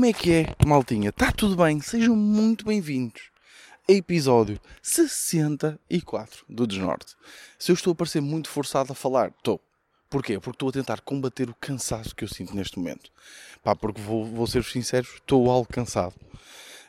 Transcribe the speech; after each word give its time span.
Como 0.00 0.08
é 0.08 0.14
que 0.14 0.32
é, 0.32 0.46
maltinha? 0.66 1.10
Está 1.10 1.30
tudo 1.30 1.54
bem? 1.62 1.78
Sejam 1.78 2.16
muito 2.16 2.64
bem-vindos 2.64 3.20
a 3.86 3.92
episódio 3.92 4.58
64 4.80 6.46
do 6.48 6.66
Desnorte. 6.66 7.14
Se 7.58 7.70
eu 7.70 7.74
estou 7.74 7.92
a 7.92 7.94
parecer 7.94 8.22
muito 8.22 8.48
forçado 8.48 8.92
a 8.92 8.94
falar, 8.94 9.28
estou. 9.28 9.60
Porquê? 10.08 10.40
Porque 10.40 10.56
estou 10.56 10.70
a 10.70 10.72
tentar 10.72 11.02
combater 11.02 11.50
o 11.50 11.54
cansaço 11.60 12.16
que 12.16 12.24
eu 12.24 12.28
sinto 12.28 12.56
neste 12.56 12.78
momento. 12.78 13.10
Pá, 13.62 13.76
porque 13.76 14.00
vou, 14.00 14.24
vou 14.24 14.46
ser 14.46 14.64
sincero, 14.64 15.06
estou 15.16 15.50
algo 15.50 15.68
cansado. 15.70 16.14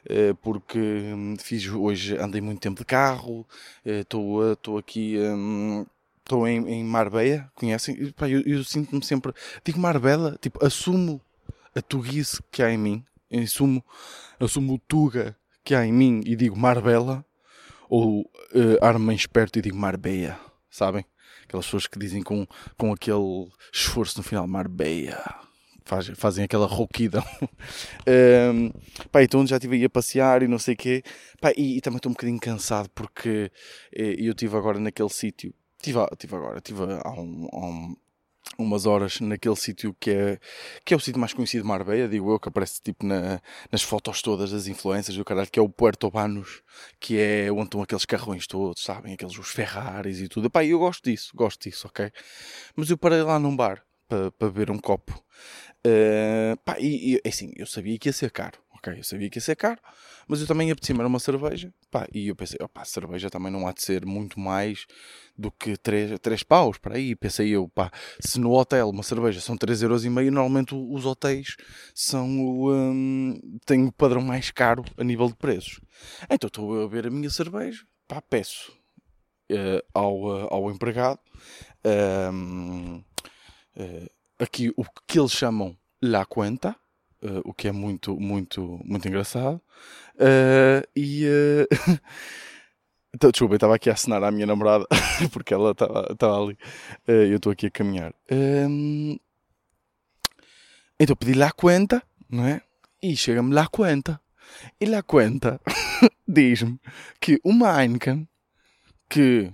Eh, 0.06 0.34
porque 0.42 0.80
hum, 0.80 1.36
fiz 1.38 1.68
hoje, 1.68 2.18
andei 2.18 2.40
muito 2.40 2.62
tempo 2.62 2.80
de 2.80 2.86
carro, 2.86 3.46
eh, 3.86 4.00
estou 4.00 4.54
estou 4.54 4.78
aqui. 4.78 5.18
Hum, 5.20 5.86
estou 6.20 6.48
em, 6.48 6.66
em 6.66 6.84
Marbella, 6.86 7.52
conhecem? 7.56 8.10
Pá, 8.14 8.30
eu, 8.30 8.40
eu 8.46 8.64
sinto-me 8.64 9.04
sempre. 9.04 9.34
Digo 9.66 9.82
Marbella, 9.82 10.38
tipo, 10.42 10.66
assumo 10.66 11.22
a 11.76 11.82
tuguice 11.82 12.42
que 12.52 12.62
há 12.62 12.72
em 12.72 12.78
mim, 12.78 13.06
assumo, 13.32 13.84
assumo 14.40 14.76
o 14.76 14.80
tuga 14.80 15.38
que 15.64 15.76
há 15.76 15.86
em 15.86 15.92
mim 15.92 16.22
e 16.26 16.36
digo 16.36 16.58
Marbella, 16.58 17.26
ou 17.90 18.22
uh, 18.22 18.78
armo-me 18.82 19.16
esperto 19.16 19.60
e 19.60 19.62
digo 19.62 19.78
Marbella, 19.78 20.40
sabem? 20.70 21.06
Aquelas 21.44 21.66
pessoas 21.66 21.88
que 21.88 22.00
dizem 22.00 22.24
com, 22.24 22.48
com 22.78 22.94
aquele 22.94 23.50
esforço 23.74 24.18
no 24.18 24.24
final, 24.24 24.48
Marbella. 24.48 25.42
Fazem, 25.84 26.16
fazem 26.16 26.46
aquela 26.46 26.66
rouquidão. 26.66 27.24
um, 28.54 28.72
pá, 29.12 29.24
então 29.24 29.46
já 29.46 29.58
estive 29.58 29.76
aí 29.76 29.84
a 29.84 29.90
passear 29.90 30.44
e 30.44 30.48
não 30.48 30.58
sei 30.58 30.74
o 30.76 30.78
quê. 30.78 31.04
Pá, 31.42 31.52
e, 31.58 31.78
e, 31.78 31.82
também 31.82 31.98
estou 31.98 32.10
um 32.10 32.14
bocadinho 32.14 32.40
cansado 32.40 32.90
porque 32.96 33.52
eh, 33.94 34.16
eu 34.18 34.32
estive 34.32 34.56
agora 34.56 34.80
naquele 34.80 35.10
sítio. 35.10 35.54
Estive, 35.78 36.00
tive 36.18 36.36
agora, 36.36 36.60
estive 36.60 36.84
há 37.04 37.12
um, 37.12 37.50
há 37.52 37.58
um 37.58 37.96
umas 38.58 38.86
horas 38.86 39.20
naquele 39.20 39.56
sítio 39.56 39.96
que 40.00 40.12
é, 40.12 40.40
que 40.86 40.94
é 40.94 40.98
o 40.98 41.00
sítio 41.00 41.20
mais 41.20 41.34
conhecido 41.34 41.64
de 41.64 41.68
Marbella, 41.68 42.08
digo 42.08 42.32
eu, 42.32 42.40
que 42.40 42.50
aparece 42.50 42.82
tipo 42.82 43.06
na, 43.06 43.42
nas 43.72 43.82
fotos 43.82 44.22
todas 44.22 44.52
das 44.52 44.68
influências 44.68 45.16
do 45.16 45.26
caralho, 45.26 45.50
que 45.50 45.60
é 45.60 45.62
o 45.62 45.70
Puerto 45.70 46.10
Banos, 46.10 46.62
que 47.00 47.20
é 47.20 47.52
onde 47.52 47.66
estão 47.66 47.82
aqueles 47.82 48.06
carrões 48.06 48.48
todos, 48.48 48.84
sabem? 48.84 49.14
Aqueles 49.14 49.38
os 49.38 49.50
Ferraris 49.50 50.20
e 50.20 50.28
tudo. 50.28 50.50
Pá, 50.50 50.64
eu 50.64 50.80
gosto 50.80 51.04
disso, 51.10 51.32
gosto 51.36 51.70
disso, 51.70 51.88
ok? 51.88 52.12
Mas 52.76 52.90
eu 52.90 52.98
parei 52.98 53.22
lá 53.22 53.40
num 53.40 53.56
bar 53.56 53.84
para, 54.08 54.32
para 54.32 54.50
beber 54.50 54.72
um 54.72 54.78
copo. 54.78 55.24
Uh, 55.86 56.56
pá, 56.64 56.78
e, 56.80 57.20
e 57.24 57.28
assim, 57.28 57.52
eu 57.56 57.66
sabia 57.66 57.98
que 57.98 58.10
ia 58.10 58.14
ser 58.14 58.32
caro, 58.32 58.60
ok? 58.82 59.00
Eu 59.00 59.04
sabia 59.04 59.30
que 59.30 59.38
ia 59.38 59.42
ser 59.42 59.56
caro, 59.56 59.80
mas 60.28 60.42
eu 60.42 60.48
também 60.48 60.72
apetecia-me 60.72 61.04
uma 61.04 61.20
cerveja, 61.20 61.72
pá, 61.92 62.08
e 62.12 62.28
eu 62.28 62.36
pensei, 62.36 62.58
opá, 62.62 62.84
cerveja 62.84 63.30
também 63.30 63.52
não 63.52 63.68
há 63.68 63.72
de 63.72 63.82
ser 63.84 64.06
muito 64.06 64.40
mais 64.40 64.88
do 65.38 65.52
que 65.52 65.78
3, 65.78 66.20
3 66.20 66.44
paus, 66.44 66.78
para 66.78 66.96
aí, 66.96 67.16
pensei 67.16 67.50
eu, 67.50 67.70
pá, 67.70 67.92
se 68.20 68.40
no 68.40 68.52
hotel 68.52 68.90
uma 68.90 69.04
cerveja 69.04 69.40
são 69.40 69.56
3,5€, 69.56 69.84
euros, 69.84 70.04
normalmente 70.06 70.74
os 70.76 71.06
hotéis 71.06 71.56
são 71.94 72.28
um, 72.28 73.40
têm 73.66 73.86
o 73.86 73.92
padrão 73.92 74.22
mais 74.22 74.50
caro 74.52 74.84
a 74.98 75.04
nível 75.04 75.28
de 75.28 75.36
preços. 75.36 75.80
Então 76.30 76.48
estou 76.48 76.84
a 76.84 76.88
ver 76.88 77.08
a 77.08 77.12
minha 77.12 77.30
cerveja, 77.30 77.86
pá, 78.08 78.22
peço 78.22 78.72
uh, 79.52 79.86
ao, 79.94 80.24
uh, 80.24 80.48
ao 80.50 80.72
empregado, 80.72 81.20
uh, 81.86 83.04
aqui 84.40 84.74
o 84.76 84.84
que 85.08 85.20
eles 85.20 85.32
chamam 85.32 85.78
la 86.02 86.26
cuenta, 86.26 86.76
uh, 87.24 87.42
o 87.44 87.54
que 87.54 87.68
é 87.68 87.72
muito, 87.72 88.20
muito, 88.20 88.80
muito 88.84 89.08
engraçado. 89.08 89.62
Uh, 90.16 90.88
e. 90.96 91.26
Uh... 91.26 92.00
então, 93.14 93.32
desculpa, 93.32 93.54
eu 93.54 93.58
estava 93.58 93.76
aqui 93.76 93.90
a 93.90 93.94
assinar 93.94 94.24
à 94.24 94.32
minha 94.32 94.46
namorada 94.46 94.86
porque 95.32 95.54
ela 95.54 95.72
estava 95.72 96.44
ali. 96.44 96.58
eu 97.08 97.38
estou 97.38 97.52
aqui 97.52 97.68
a 97.68 97.72
caminhar. 97.72 98.14
Um... 98.32 99.18
Então 101.00 101.16
pedi 101.16 101.34
lá 101.34 101.48
a 101.48 101.52
conta, 101.52 102.04
não 102.30 102.46
é? 102.46 102.62
E 103.02 103.16
chega-me 103.18 103.54
lá 103.54 103.64
a 103.64 103.68
conta. 103.68 104.22
E 104.80 104.86
lá 104.86 105.00
a 105.00 105.04
conta 105.04 105.60
diz-me 106.28 106.80
que 107.20 107.40
uma 107.44 107.82
Heineken, 107.82 108.28
que 109.10 109.52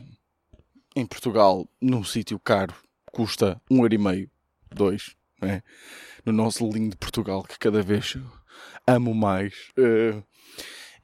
em 0.95 1.05
Portugal, 1.05 1.69
num 1.81 2.03
sítio 2.03 2.39
caro, 2.39 2.73
custa 3.11 3.61
um 3.69 3.83
euro 3.83 3.93
e 3.93 3.97
meio, 3.97 4.31
dois, 4.73 5.15
é? 5.41 5.61
no 6.25 6.31
nosso 6.33 6.69
lindo 6.69 6.97
Portugal, 6.97 7.43
que 7.43 7.57
cada 7.57 7.81
vez 7.81 8.17
amo 8.85 9.13
mais. 9.13 9.53
Uh, 9.77 10.23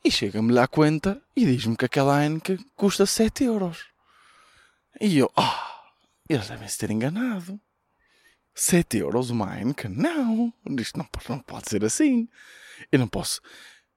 e 0.03 0.11
chega-me 0.11 0.51
lá 0.51 0.63
a 0.63 0.67
conta 0.67 1.21
e 1.35 1.45
diz-me 1.45 1.77
que 1.77 1.85
aquela 1.85 2.21
Heineken 2.21 2.57
custa 2.75 3.05
7 3.05 3.45
euros. 3.45 3.85
E 4.99 5.17
eu, 5.17 5.31
ah, 5.35 5.85
oh, 5.89 6.33
eles 6.33 6.49
devem 6.49 6.67
se 6.67 6.77
ter 6.77 6.91
enganado. 6.91 7.59
7 8.53 8.97
euros 8.97 9.29
uma 9.29 9.57
Heineken? 9.57 9.91
Não, 9.91 10.53
isto 10.77 10.97
não, 10.97 11.07
não 11.29 11.39
pode 11.39 11.69
ser 11.69 11.85
assim. 11.85 12.27
Eu 12.91 12.99
não 12.99 13.07
posso. 13.07 13.41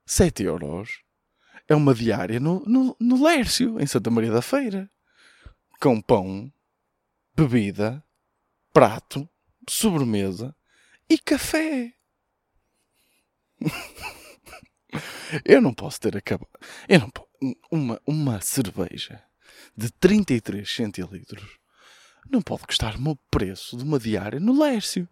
7 0.07 0.45
euros 0.45 1.01
é 1.69 1.75
uma 1.75 1.93
diária 1.93 2.39
no, 2.39 2.61
no, 2.67 2.97
no 3.01 3.25
Lércio, 3.25 3.81
em 3.81 3.87
Santa 3.87 4.11
Maria 4.11 4.31
da 4.31 4.43
Feira. 4.43 4.89
Com 5.81 6.01
pão, 6.01 6.53
bebida, 7.35 8.03
prato, 8.73 9.29
sobremesa 9.69 10.55
e 11.09 11.19
café. 11.19 11.93
eu 15.45 15.61
não 15.61 15.73
posso 15.75 16.01
ter 16.01 16.17
acabado. 16.17 16.51
Eu 16.89 17.01
não. 17.01 17.11
Uma, 17.71 18.01
uma 18.07 18.41
cerveja 18.41 19.23
de 19.77 19.91
33 19.91 20.69
centilitros 20.69 21.59
não 22.31 22.41
pode 22.41 22.67
custar 22.67 22.97
o 22.99 23.17
preço 23.31 23.77
de 23.77 23.85
uma 23.85 23.99
diária 23.99 24.41
no 24.41 24.59
Lércio. 24.59 25.09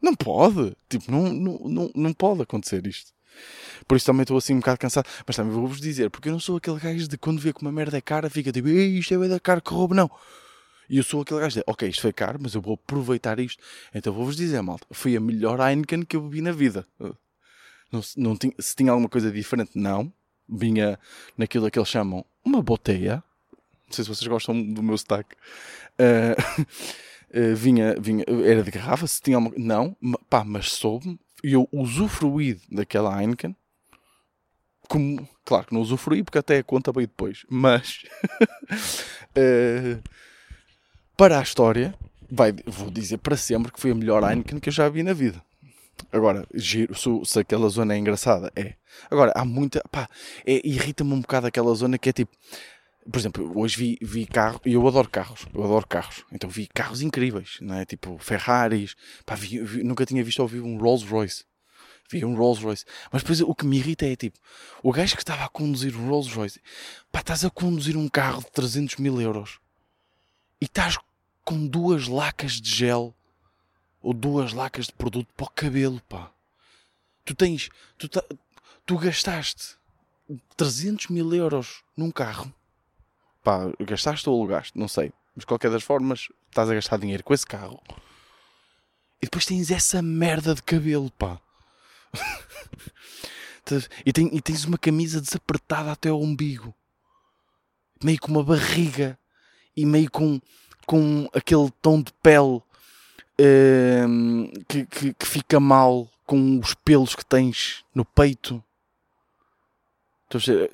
Não 0.00 0.14
pode. 0.14 0.76
Tipo, 0.88 1.10
não, 1.10 1.32
não, 1.32 1.58
não, 1.58 1.90
não 1.94 2.12
pode 2.12 2.42
acontecer 2.42 2.86
isto. 2.86 3.12
Por 3.86 3.96
isso 3.96 4.06
também 4.06 4.22
estou 4.22 4.36
assim 4.36 4.54
um 4.54 4.60
bocado 4.60 4.78
cansado. 4.78 5.08
Mas 5.26 5.36
também 5.36 5.52
vou-vos 5.52 5.80
dizer, 5.80 6.10
porque 6.10 6.28
eu 6.28 6.32
não 6.32 6.40
sou 6.40 6.56
aquele 6.56 6.78
gajo 6.78 7.08
de 7.08 7.18
quando 7.18 7.40
vê 7.40 7.52
que 7.52 7.62
uma 7.62 7.72
merda 7.72 7.98
é 7.98 8.00
cara, 8.00 8.30
fica 8.30 8.52
tipo, 8.52 8.68
isto 8.68 9.22
é 9.22 9.28
da 9.28 9.40
cara 9.40 9.60
que 9.60 9.72
roubo. 9.72 9.94
Não. 9.94 10.10
E 10.88 10.96
eu 10.96 11.02
sou 11.02 11.20
aquele 11.20 11.40
gajo 11.40 11.56
de, 11.56 11.64
ok, 11.66 11.88
isto 11.88 12.00
foi 12.00 12.12
caro, 12.12 12.38
mas 12.40 12.54
eu 12.54 12.62
vou 12.62 12.74
aproveitar 12.74 13.38
isto. 13.38 13.62
Então 13.94 14.12
vou-vos 14.12 14.36
dizer, 14.36 14.62
malta, 14.62 14.86
foi 14.90 15.16
a 15.16 15.20
melhor 15.20 15.60
Heineken 15.60 16.02
que 16.04 16.16
eu 16.16 16.22
bebi 16.22 16.40
na 16.40 16.52
vida. 16.52 16.86
Não, 17.92 18.00
não 18.16 18.36
tinha, 18.36 18.54
se 18.58 18.74
tinha 18.74 18.90
alguma 18.90 19.08
coisa 19.08 19.30
diferente, 19.30 19.72
não. 19.74 20.12
Vinha 20.48 20.98
naquilo 21.36 21.70
que 21.70 21.78
eles 21.78 21.88
chamam 21.88 22.24
uma 22.42 22.62
boteia. 22.62 23.22
Não 23.86 23.92
sei 23.92 24.04
se 24.04 24.08
vocês 24.08 24.26
gostam 24.26 24.62
do 24.72 24.82
meu 24.82 24.96
sotaque. 24.96 25.36
Uh, 25.98 26.66
vinha, 27.54 27.94
vinha, 28.00 28.24
era 28.44 28.62
de 28.62 28.70
garrafa, 28.70 29.06
se 29.06 29.20
tinha 29.20 29.36
alguma 29.36 29.54
Não, 29.58 29.96
pá, 30.30 30.42
mas 30.42 30.72
soube-me. 30.72 31.18
E 31.44 31.52
eu 31.52 31.68
usufruí 31.70 32.60
daquela 32.70 33.20
Heineken. 33.20 33.54
Como, 34.88 35.28
claro 35.44 35.66
que 35.66 35.74
não 35.74 35.82
usufruí 35.82 36.22
porque 36.22 36.38
até 36.38 36.58
a 36.58 36.64
conta 36.64 36.90
veio 36.92 37.06
depois. 37.06 37.44
Mas... 37.50 38.04
uh, 39.36 40.02
para 41.18 41.40
a 41.40 41.42
história, 41.42 41.92
vai, 42.30 42.54
vou 42.64 42.92
dizer 42.92 43.18
para 43.18 43.36
sempre 43.36 43.72
que 43.72 43.80
foi 43.80 43.90
a 43.90 43.94
melhor 43.94 44.22
Heineken 44.22 44.60
que 44.60 44.68
eu 44.68 44.72
já 44.72 44.88
vi 44.88 45.02
na 45.02 45.12
vida. 45.12 45.42
Agora, 46.12 46.46
giro, 46.54 46.94
se, 46.94 47.10
se 47.24 47.40
aquela 47.40 47.68
zona 47.68 47.92
é 47.92 47.98
engraçada, 47.98 48.52
é. 48.54 48.74
Agora, 49.10 49.32
há 49.34 49.44
muita. 49.44 49.82
pá, 49.90 50.08
é, 50.46 50.60
irrita-me 50.64 51.12
um 51.12 51.20
bocado 51.20 51.48
aquela 51.48 51.74
zona 51.74 51.98
que 51.98 52.08
é 52.08 52.12
tipo. 52.12 52.30
Por 53.10 53.18
exemplo, 53.18 53.52
hoje 53.58 53.76
vi, 53.76 53.98
vi 54.00 54.26
carro, 54.26 54.60
e 54.64 54.74
eu 54.74 54.86
adoro 54.86 55.08
carros, 55.08 55.46
eu 55.52 55.64
adoro 55.64 55.88
carros, 55.88 56.24
então 56.30 56.48
vi 56.48 56.68
carros 56.68 57.02
incríveis, 57.02 57.58
não 57.60 57.74
é? 57.74 57.84
Tipo 57.84 58.16
Ferraris, 58.18 58.94
pá, 59.26 59.34
vi, 59.34 59.60
vi, 59.60 59.82
nunca 59.82 60.06
tinha 60.06 60.22
visto 60.22 60.38
ou 60.40 60.46
vi 60.46 60.60
um 60.60 60.78
Rolls 60.78 61.04
Royce, 61.04 61.44
vi 62.12 62.24
um 62.24 62.36
Rolls 62.36 62.62
Royce, 62.62 62.84
mas 63.10 63.22
depois 63.22 63.40
o 63.40 63.54
que 63.54 63.66
me 63.66 63.78
irrita 63.78 64.06
é 64.06 64.14
tipo, 64.14 64.38
o 64.82 64.92
gajo 64.92 65.16
que 65.16 65.22
estava 65.22 65.44
a 65.44 65.48
conduzir 65.48 65.96
um 65.96 66.06
Rolls 66.06 66.32
Royce, 66.32 66.60
pá, 67.10 67.20
estás 67.20 67.44
a 67.46 67.50
conduzir 67.50 67.96
um 67.96 68.08
carro 68.08 68.42
de 68.42 68.52
300 68.52 68.96
mil 68.96 69.20
euros 69.20 69.58
e 70.60 70.66
estás 70.66 70.98
com 71.48 71.66
duas 71.66 72.08
lacas 72.08 72.60
de 72.60 72.68
gel 72.68 73.16
ou 74.02 74.12
duas 74.12 74.52
lacas 74.52 74.84
de 74.84 74.92
produto 74.92 75.32
para 75.34 75.46
o 75.46 75.50
cabelo, 75.50 75.98
pá. 76.06 76.30
Tu 77.24 77.34
tens, 77.34 77.70
tu, 77.96 78.06
tu 78.84 78.98
gastaste 78.98 79.78
300 80.58 81.06
mil 81.06 81.32
euros 81.32 81.82
num 81.96 82.10
carro, 82.10 82.52
pá, 83.42 83.60
gastaste 83.80 84.28
ou 84.28 84.38
alugaste, 84.38 84.78
não 84.78 84.88
sei, 84.88 85.10
mas 85.34 85.40
de 85.40 85.46
qualquer 85.46 85.70
das 85.70 85.82
formas 85.82 86.28
estás 86.50 86.68
a 86.68 86.74
gastar 86.74 86.98
dinheiro 86.98 87.24
com 87.24 87.32
esse 87.32 87.46
carro 87.46 87.82
e 89.22 89.24
depois 89.24 89.46
tens 89.46 89.70
essa 89.70 90.02
merda 90.02 90.54
de 90.54 90.62
cabelo, 90.62 91.10
pá. 91.12 91.40
e, 94.04 94.10
e 94.36 94.42
tens 94.42 94.66
uma 94.66 94.76
camisa 94.76 95.18
desapertada 95.18 95.92
até 95.92 96.10
ao 96.10 96.20
umbigo, 96.20 96.74
meio 98.04 98.20
com 98.20 98.32
uma 98.32 98.44
barriga 98.44 99.18
e 99.74 99.86
meio 99.86 100.10
com 100.10 100.38
com 100.88 101.28
aquele 101.34 101.70
tom 101.82 102.00
de 102.00 102.10
pele 102.22 102.62
uh, 103.38 104.64
que, 104.66 104.86
que, 104.86 105.12
que, 105.12 105.26
fica 105.26 105.60
mal 105.60 106.08
com 106.26 106.58
os 106.58 106.72
pelos 106.72 107.14
que 107.14 107.26
tens 107.26 107.84
no 107.94 108.06
peito. 108.06 108.64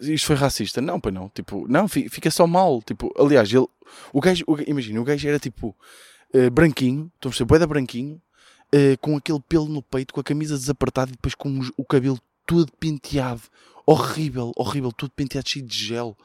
Isto 0.00 0.26
foi 0.26 0.36
racista? 0.36 0.80
Não, 0.80 1.00
pois 1.00 1.12
não. 1.12 1.28
Tipo, 1.28 1.66
não, 1.68 1.88
fica 1.88 2.30
só 2.30 2.46
mal. 2.46 2.80
Tipo, 2.82 3.12
aliás, 3.18 3.52
ele, 3.52 3.66
o 4.12 4.20
gajo, 4.20 4.44
imagina, 4.68 5.00
o 5.00 5.04
gajo 5.04 5.28
era 5.28 5.40
tipo 5.40 5.74
uh, 6.32 6.50
branquinho, 6.50 7.10
estou 7.16 7.28
a 7.28 7.30
perceber, 7.30 7.48
boeda 7.48 7.66
branquinho, 7.66 8.22
uh, 8.72 8.96
com 9.00 9.16
aquele 9.16 9.40
pelo 9.48 9.66
no 9.66 9.82
peito, 9.82 10.14
com 10.14 10.20
a 10.20 10.24
camisa 10.24 10.56
desapertada 10.56 11.10
e 11.10 11.14
depois 11.14 11.34
com 11.34 11.60
o 11.76 11.84
cabelo 11.84 12.20
todo 12.46 12.70
penteado. 12.78 13.42
Horrível, 13.84 14.52
horrível, 14.56 14.92
tudo 14.92 15.10
penteado 15.10 15.48
cheio 15.48 15.66
de 15.66 15.76
gel. 15.76 16.16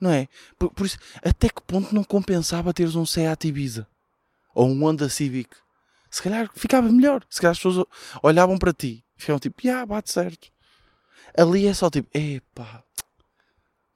Não 0.00 0.10
é? 0.10 0.28
Por, 0.58 0.70
por, 0.70 0.86
isso, 0.86 0.98
até 1.22 1.48
que 1.48 1.60
ponto 1.62 1.94
não 1.94 2.04
compensava 2.04 2.72
teres 2.72 2.94
um 2.94 3.04
Seat 3.04 3.48
Ibiza? 3.48 3.86
Ou 4.54 4.68
um 4.68 4.84
Honda 4.84 5.08
Civic? 5.08 5.50
Se 6.10 6.22
calhar 6.22 6.50
ficava 6.54 6.90
melhor. 6.90 7.24
Se 7.28 7.40
calhar 7.40 7.52
as 7.52 7.58
pessoas 7.58 7.86
olhavam 8.22 8.58
para 8.58 8.72
ti 8.72 9.04
ficavam 9.18 9.40
tipo, 9.40 9.68
ah, 9.68 9.84
bate 9.84 10.10
certo. 10.10 10.50
Ali 11.36 11.66
é 11.66 11.74
só 11.74 11.90
tipo, 11.90 12.08
epá, 12.16 12.82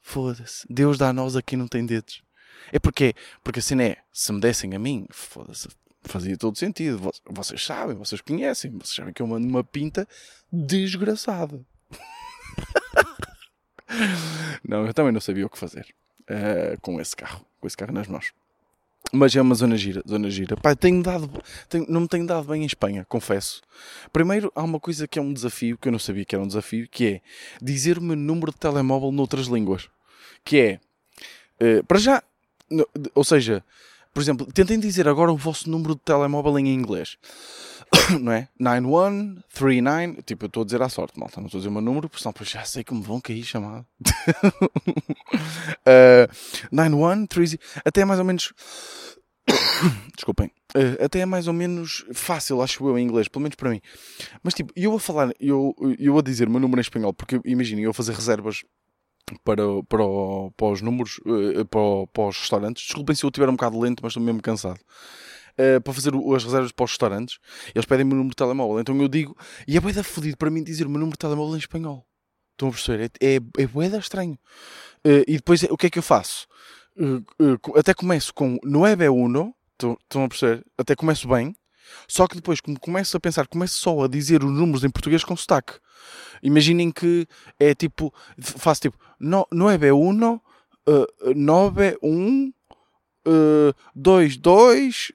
foda-se, 0.00 0.66
Deus 0.68 0.98
dá 0.98 1.08
a 1.08 1.12
nós 1.12 1.36
aqui 1.36 1.56
não 1.56 1.68
tem 1.68 1.86
dedos. 1.86 2.22
É 2.70 2.78
porque, 2.78 3.14
porque 3.42 3.60
assim 3.60 3.80
é, 3.80 3.96
se 4.12 4.32
me 4.32 4.40
dessem 4.40 4.74
a 4.74 4.78
mim, 4.78 5.06
foda-se, 5.10 5.68
fazia 6.02 6.36
todo 6.36 6.58
sentido. 6.58 7.12
Vocês 7.30 7.64
sabem, 7.64 7.96
vocês 7.96 8.20
conhecem, 8.20 8.70
vocês 8.72 8.94
sabem 8.94 9.14
que 9.14 9.22
eu 9.22 9.26
mando 9.26 9.46
uma 9.46 9.64
pinta 9.64 10.06
desgraçada. 10.52 11.64
não, 14.66 14.86
eu 14.86 14.94
também 14.94 15.12
não 15.12 15.20
sabia 15.20 15.46
o 15.46 15.50
que 15.50 15.58
fazer 15.58 15.86
uh, 16.22 16.80
com 16.80 17.00
esse 17.00 17.16
carro, 17.16 17.44
com 17.60 17.66
esse 17.66 17.76
carro 17.76 17.92
nas 17.92 18.08
mãos. 18.08 18.32
Mas 19.12 19.34
é 19.36 19.42
uma 19.42 19.54
zona 19.54 19.76
gira, 19.76 20.02
zona 20.08 20.30
gira. 20.30 20.56
Pá, 20.56 20.74
tenho 20.74 21.02
dado, 21.02 21.30
tenho, 21.68 21.84
não 21.88 22.02
me 22.02 22.08
tenho 22.08 22.26
dado 22.26 22.48
bem 22.48 22.62
em 22.62 22.66
Espanha, 22.66 23.04
confesso. 23.08 23.60
Primeiro, 24.12 24.50
há 24.54 24.62
uma 24.62 24.80
coisa 24.80 25.06
que 25.06 25.18
é 25.18 25.22
um 25.22 25.32
desafio, 25.32 25.76
que 25.76 25.88
eu 25.88 25.92
não 25.92 25.98
sabia 25.98 26.24
que 26.24 26.34
era 26.34 26.42
um 26.42 26.46
desafio, 26.46 26.88
que 26.88 27.06
é 27.06 27.20
dizer 27.60 27.98
o 27.98 28.02
meu 28.02 28.16
número 28.16 28.52
de 28.52 28.58
telemóvel 28.58 29.12
noutras 29.12 29.46
línguas. 29.46 29.88
Que 30.44 30.80
é, 31.60 31.78
uh, 31.80 31.84
para 31.84 31.98
já, 31.98 32.22
ou 33.14 33.24
seja, 33.24 33.62
por 34.14 34.22
exemplo, 34.22 34.46
tentem 34.52 34.78
dizer 34.78 35.08
agora 35.08 35.32
o 35.32 35.36
vosso 35.36 35.68
número 35.68 35.94
de 35.94 36.00
telemóvel 36.00 36.58
em 36.58 36.68
inglês. 36.68 37.18
não 38.20 38.32
é? 38.32 38.48
9139. 38.58 40.22
Tipo, 40.22 40.44
eu 40.44 40.46
estou 40.46 40.62
a 40.62 40.64
dizer 40.64 40.82
à 40.82 40.88
sorte, 40.88 41.18
malta. 41.18 41.40
Não 41.40 41.46
estou 41.46 41.58
a 41.58 41.60
dizer 41.60 41.68
o 41.68 41.72
meu 41.72 41.82
número, 41.82 42.08
porque 42.08 42.22
senão 42.22 42.34
já 42.42 42.64
sei 42.64 42.84
que 42.84 42.94
me 42.94 43.02
vão 43.02 43.20
cair 43.20 43.44
chamado. 43.44 43.86
uh, 45.86 46.28
9130. 46.70 47.58
Até 47.84 48.00
é 48.00 48.04
mais 48.04 48.18
ou 48.18 48.24
menos. 48.24 48.52
Desculpem. 50.14 50.50
Uh, 50.76 51.04
até 51.04 51.20
é 51.20 51.26
mais 51.26 51.48
ou 51.48 51.52
menos 51.52 52.04
fácil, 52.14 52.62
acho 52.62 52.86
eu, 52.86 52.98
em 52.98 53.04
inglês, 53.04 53.28
pelo 53.28 53.42
menos 53.42 53.56
para 53.56 53.70
mim. 53.70 53.80
Mas 54.42 54.54
tipo, 54.54 54.72
eu 54.74 54.90
vou 54.90 54.98
falar, 54.98 55.32
eu, 55.38 55.74
eu 55.98 56.12
vou 56.12 56.22
dizer 56.22 56.48
o 56.48 56.50
meu 56.50 56.60
número 56.60 56.80
em 56.80 56.82
espanhol, 56.82 57.12
porque 57.12 57.40
imaginem, 57.44 57.84
eu 57.84 57.88
vou 57.88 57.94
fazer 57.94 58.14
reservas 58.14 58.62
para, 59.44 59.62
para, 59.88 60.04
para 60.56 60.66
os 60.66 60.80
números, 60.80 61.18
uh, 61.26 61.64
para, 61.66 62.06
para 62.12 62.28
os 62.28 62.38
restaurantes. 62.38 62.84
Desculpem 62.84 63.14
se 63.14 63.24
eu 63.24 63.28
estiver 63.28 63.48
um 63.48 63.56
bocado 63.56 63.78
lento, 63.78 64.00
mas 64.02 64.12
estou 64.12 64.22
mesmo 64.22 64.40
cansado. 64.40 64.80
Uh, 65.52 65.80
para 65.82 65.92
fazer 65.92 66.12
as 66.14 66.44
reservas 66.44 66.72
para 66.72 66.84
os 66.84 66.90
restaurantes, 66.92 67.38
eles 67.74 67.84
pedem 67.84 68.04
o 68.04 68.08
meu 68.08 68.16
número 68.16 68.30
de 68.30 68.36
telemóvel. 68.36 68.80
Então 68.80 69.00
eu 69.00 69.08
digo, 69.08 69.36
e 69.68 69.76
é 69.76 69.80
boeda 69.80 70.02
fodido 70.02 70.36
para 70.36 70.50
mim 70.50 70.64
dizer 70.64 70.86
o 70.86 70.90
meu 70.90 70.98
número 70.98 71.14
de 71.14 71.18
telemóvel 71.18 71.56
em 71.56 71.58
espanhol. 71.58 72.06
Estão 72.52 72.68
a 72.68 72.70
perceber? 72.70 73.10
É, 73.20 73.34
é, 73.34 73.40
é 73.58 73.66
boeda 73.66 73.98
estranho. 73.98 74.38
Uh, 75.06 75.24
e 75.26 75.36
depois 75.36 75.62
o 75.64 75.76
que 75.76 75.86
é 75.86 75.90
que 75.90 75.98
eu 75.98 76.02
faço? 76.02 76.46
Uh, 76.96 77.78
até 77.78 77.92
começo 77.92 78.32
com 78.32 78.58
91, 78.62 79.52
estão, 79.72 79.98
estão 80.00 80.24
a 80.24 80.28
perceber? 80.28 80.64
Até 80.78 80.94
começo 80.94 81.28
bem, 81.28 81.54
só 82.08 82.26
que 82.26 82.36
depois, 82.36 82.60
como 82.60 82.78
começo 82.78 83.16
a 83.16 83.20
pensar, 83.20 83.46
começo 83.46 83.74
só 83.74 84.04
a 84.04 84.08
dizer 84.08 84.42
os 84.44 84.50
números 84.50 84.84
em 84.84 84.90
português 84.90 85.24
com 85.24 85.36
sotaque. 85.36 85.74
Imaginem 86.42 86.90
que 86.90 87.26
é 87.58 87.74
tipo, 87.74 88.12
faço 88.38 88.82
tipo 88.82 88.98
91, 89.20 90.40
uh, 93.26 93.74
91, 93.94 94.52
uh, 94.52 94.72
22, 94.74 95.12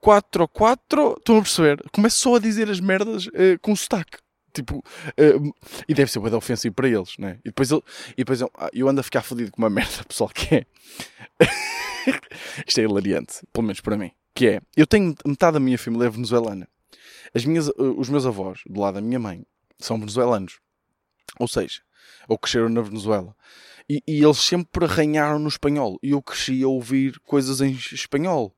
4 0.00 0.48
4. 0.48 1.14
Estão 1.18 1.38
a 1.38 1.42
perceber? 1.42 1.82
Começo 1.92 2.18
só 2.18 2.36
a 2.36 2.38
dizer 2.38 2.70
as 2.70 2.80
merdas 2.80 3.26
uh, 3.26 3.58
com 3.60 3.74
sotaque. 3.74 4.18
Tipo, 4.52 4.78
uh, 4.78 5.54
e 5.88 5.94
deve 5.94 6.10
ser 6.10 6.20
bem 6.20 6.32
ofensivo 6.32 6.74
para 6.74 6.88
eles, 6.88 7.16
né? 7.18 7.38
E 7.40 7.48
depois, 7.48 7.70
eu, 7.70 7.82
e 8.12 8.18
depois 8.18 8.40
eu, 8.40 8.50
ah, 8.56 8.70
eu 8.72 8.88
ando 8.88 9.00
a 9.00 9.04
ficar 9.04 9.22
fodido 9.22 9.50
com 9.50 9.60
uma 9.60 9.68
merda, 9.70 10.04
pessoal, 10.04 10.30
que 10.30 10.54
é. 10.54 10.66
Isto 12.66 12.80
é 12.80 12.84
hilariante, 12.84 13.40
pelo 13.52 13.66
menos 13.66 13.80
para 13.80 13.96
mim. 13.96 14.12
Que 14.32 14.46
é, 14.46 14.60
eu 14.76 14.86
tenho 14.86 15.14
metade 15.26 15.54
da 15.54 15.60
minha 15.60 15.78
família 15.78 16.06
é 16.06 16.10
venezuelana. 16.10 16.68
As 17.34 17.44
minhas, 17.44 17.68
uh, 17.68 17.98
os 17.98 18.08
meus 18.08 18.24
avós, 18.24 18.60
do 18.64 18.80
lado 18.80 18.94
da 18.94 19.00
minha 19.00 19.18
mãe, 19.18 19.44
são 19.78 19.98
venezuelanos. 19.98 20.60
Ou 21.40 21.48
seja, 21.48 21.80
ou 22.28 22.38
cresceram 22.38 22.68
na 22.68 22.80
Venezuela. 22.80 23.34
E, 23.88 24.02
e, 24.06 24.22
eles 24.24 24.38
sempre 24.38 24.84
arranharam 24.84 25.38
no 25.38 25.48
espanhol. 25.48 25.98
E 26.02 26.10
eu 26.10 26.22
cresci 26.22 26.62
a 26.62 26.68
ouvir 26.68 27.18
coisas 27.20 27.60
em 27.60 27.72
espanhol. 27.72 28.54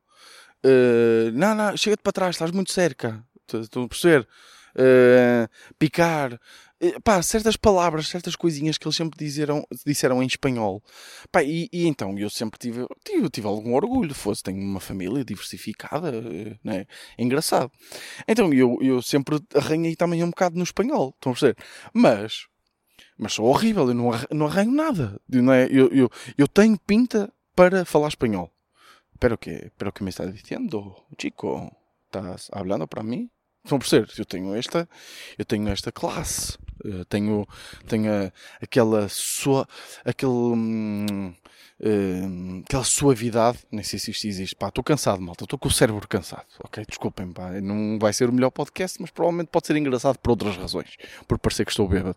Uh, 0.65 1.31
não, 1.33 1.55
não, 1.55 1.77
chega-te 1.77 2.03
para 2.03 2.13
trás, 2.13 2.35
estás 2.35 2.51
muito 2.51 2.73
cerca. 2.73 3.25
Estão 3.53 3.85
a 3.85 3.89
perceber? 3.89 4.27
Uh, 4.75 5.49
picar. 5.79 6.35
Uh, 6.83 7.01
pá, 7.03 7.23
certas 7.23 7.57
palavras, 7.57 8.09
certas 8.09 8.37
coisinhas 8.37 8.77
que 8.77 8.87
eles 8.87 8.97
sempre 8.97 9.19
disseram, 9.19 9.65
disseram 9.85 10.23
em 10.23 10.27
espanhol. 10.27 10.83
Pá, 11.33 11.43
e, 11.43 11.69
e, 11.73 11.87
então 11.87 12.19
eu 12.19 12.31
sempre 12.31 12.59
tive, 12.59 12.87
tive, 13.05 13.29
tive 13.31 13.47
algum 13.47 13.75
orgulho. 13.75 14.15
Fosse, 14.15 14.43
tenho 14.43 14.61
uma 14.61 14.81
família 14.81 15.25
diversificada, 15.25 16.13
né? 16.63 16.87
É 17.19 17.23
engraçado. 17.23 17.71
Então 18.29 18.53
eu, 18.53 18.79
eu 18.81 19.03
sempre 19.03 19.41
arranhei 19.55 19.97
também 19.97 20.23
um 20.23 20.31
bocado 20.31 20.57
no 20.57 20.65
espanhol. 20.65 21.15
Estão 21.17 21.33
a 21.33 21.35
perceber? 21.35 21.57
Mas 21.93 22.47
mas 23.19 23.33
sou 23.33 23.47
horrível, 23.47 23.89
eu 23.89 23.95
não, 23.95 24.13
arranho, 24.13 24.29
não 24.33 24.47
arranho 24.47 24.73
nada. 24.73 25.21
Não 25.29 25.53
é? 25.53 25.67
eu, 25.71 25.89
eu, 25.89 26.11
eu 26.37 26.49
tenho 26.49 26.79
pinta 26.79 27.33
para 27.55 27.85
falar 27.85 28.09
espanhol. 28.09 28.53
Pero 29.19 29.39
que, 29.39 29.73
pero 29.79 29.93
que 29.93 30.03
me 30.03 30.11
está 30.11 30.27
dizendo, 30.27 30.95
chico, 31.19 31.75
estás 32.07 32.51
hablando 32.53 32.87
para 32.87 33.03
mim? 33.03 33.31
Estão 33.65 33.77
a 33.77 33.79
perceber? 33.81 34.13
Eu 34.19 34.25
tenho 34.25 34.55
esta, 34.55 34.89
eu 35.39 35.45
tenho 35.45 35.69
esta 35.69 35.91
classe, 35.91 36.59
eu 36.87 37.05
tenho, 37.05 37.47
tenho 37.87 38.33
aquela 38.61 39.09
sua, 39.09 39.69
aquele, 40.05 40.33
hum, 40.33 41.35
uh, 41.81 42.63
aquela 42.65 42.85
suavidade, 42.85 43.59
nem 43.71 43.83
sei 43.83 43.99
se 43.99 44.11
isto 44.11 44.27
existe, 44.27 44.57
pá, 44.57 44.69
estou 44.69 44.83
cansado, 44.83 45.21
malta, 45.21 45.45
estou 45.45 45.59
com 45.59 45.69
o 45.69 45.71
cérebro 45.71 46.07
cansado, 46.09 46.47
ok? 46.65 46.85
Desculpem, 46.87 47.33
pá, 47.33 47.61
não 47.61 47.99
vai 47.99 48.13
ser 48.13 48.29
o 48.29 48.33
melhor 48.33 48.51
podcast, 48.51 49.01
mas 49.01 49.11
provavelmente 49.11 49.49
pode 49.49 49.67
ser 49.67 49.77
engraçado 49.77 50.19
por 50.19 50.31
outras 50.31 50.57
razões, 50.57 50.97
por 51.27 51.39
parecer 51.39 51.65
que 51.65 51.73
estou 51.73 51.89
bêbado. 51.89 52.17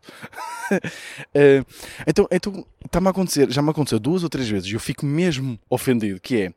então, 2.08 2.28
então 2.32 2.66
está-me 2.86 3.08
a 3.08 3.12
acontecer, 3.12 3.52
já 3.52 3.62
me 3.62 3.70
aconteceu 3.70 4.00
duas 4.00 4.24
ou 4.24 4.30
três 4.30 4.50
vezes 4.50 4.70
e 4.70 4.74
eu 4.74 4.80
fico 4.80 5.06
mesmo 5.06 5.60
ofendido, 5.70 6.20
que 6.20 6.44
é, 6.44 6.54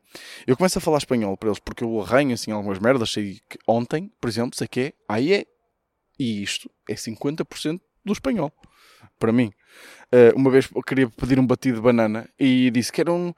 eu 0.47 0.55
começo 0.55 0.77
a 0.77 0.81
falar 0.81 0.97
espanhol 0.97 1.35
para 1.37 1.49
eles 1.49 1.59
porque 1.59 1.83
eu 1.83 2.01
arranho 2.01 2.33
assim 2.33 2.51
algumas 2.51 2.79
merdas, 2.79 3.11
sei 3.11 3.39
que 3.49 3.57
ontem, 3.67 4.11
por 4.19 4.29
exemplo, 4.29 4.57
sei 4.57 4.67
que 4.67 4.79
é, 4.79 4.93
aí 5.07 5.33
é, 5.33 5.45
e 6.17 6.43
isto 6.43 6.69
é 6.87 6.93
50% 6.93 7.79
do 8.05 8.13
espanhol, 8.13 8.51
para 9.19 9.31
mim. 9.31 9.51
Uh, 10.11 10.35
uma 10.35 10.51
vez 10.51 10.69
eu 10.73 10.83
queria 10.83 11.09
pedir 11.09 11.39
um 11.39 11.45
batido 11.45 11.77
de 11.77 11.81
banana 11.81 12.29
e 12.39 12.69
disse 12.71 12.91
que 12.91 13.01
era 13.01 13.11
um, 13.11 13.33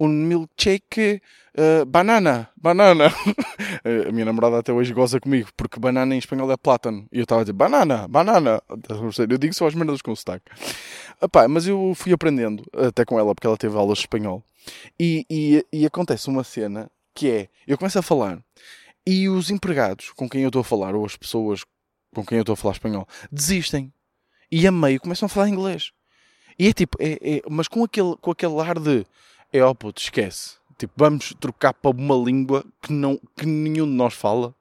um 0.00 0.08
milkshake 0.08 1.20
uh, 1.56 1.84
banana, 1.84 2.48
banana. 2.56 3.12
a 4.08 4.12
minha 4.12 4.24
namorada 4.24 4.58
até 4.58 4.72
hoje 4.72 4.94
goza 4.94 5.20
comigo, 5.20 5.50
porque 5.56 5.78
banana 5.78 6.14
em 6.14 6.18
espanhol 6.18 6.50
é 6.50 6.56
plátano. 6.56 7.06
E 7.12 7.18
eu 7.18 7.24
estava 7.24 7.42
a 7.42 7.44
dizer 7.44 7.52
banana, 7.52 8.08
banana. 8.08 8.62
Eu 9.30 9.38
digo 9.38 9.54
só 9.54 9.66
as 9.66 9.74
merdas 9.74 10.00
com 10.00 10.14
sotaque. 10.14 10.44
Epá, 11.22 11.46
mas 11.46 11.66
eu 11.66 11.92
fui 11.94 12.12
aprendendo, 12.12 12.64
até 12.72 13.04
com 13.04 13.18
ela, 13.18 13.34
porque 13.34 13.46
ela 13.46 13.56
teve 13.56 13.76
aulas 13.76 13.98
de 13.98 14.04
espanhol. 14.04 14.42
E, 14.98 15.24
e, 15.30 15.64
e 15.72 15.86
acontece 15.86 16.28
uma 16.28 16.42
cena 16.42 16.90
que 17.14 17.30
é, 17.30 17.48
eu 17.66 17.78
começo 17.78 17.98
a 17.98 18.02
falar 18.02 18.42
e 19.06 19.28
os 19.28 19.50
empregados 19.50 20.10
com 20.12 20.28
quem 20.28 20.42
eu 20.42 20.48
estou 20.48 20.60
a 20.60 20.64
falar, 20.64 20.94
ou 20.94 21.04
as 21.04 21.16
pessoas 21.16 21.64
com 22.14 22.24
quem 22.24 22.38
eu 22.38 22.42
estou 22.42 22.54
a 22.54 22.56
falar 22.56 22.72
espanhol, 22.72 23.06
desistem. 23.30 23.92
E 24.50 24.66
a 24.66 24.72
meio 24.72 25.00
começam 25.00 25.26
a 25.26 25.28
falar 25.28 25.48
inglês. 25.48 25.92
E 26.58 26.68
é 26.68 26.72
tipo, 26.72 26.96
é, 27.00 27.18
é, 27.20 27.42
mas 27.50 27.66
com 27.68 27.82
aquele, 27.82 28.16
com 28.20 28.30
aquele 28.30 28.60
ar 28.60 28.78
de 28.78 29.04
é 29.54 29.62
ó 29.62 29.72
puto, 29.72 30.02
esquece. 30.02 30.56
Tipo, 30.76 30.92
vamos 30.96 31.32
trocar 31.38 31.72
para 31.72 31.92
uma 31.92 32.16
língua 32.16 32.64
que, 32.82 32.92
não, 32.92 33.20
que 33.36 33.46
nenhum 33.46 33.86
de 33.86 33.92
nós 33.92 34.12
fala. 34.12 34.54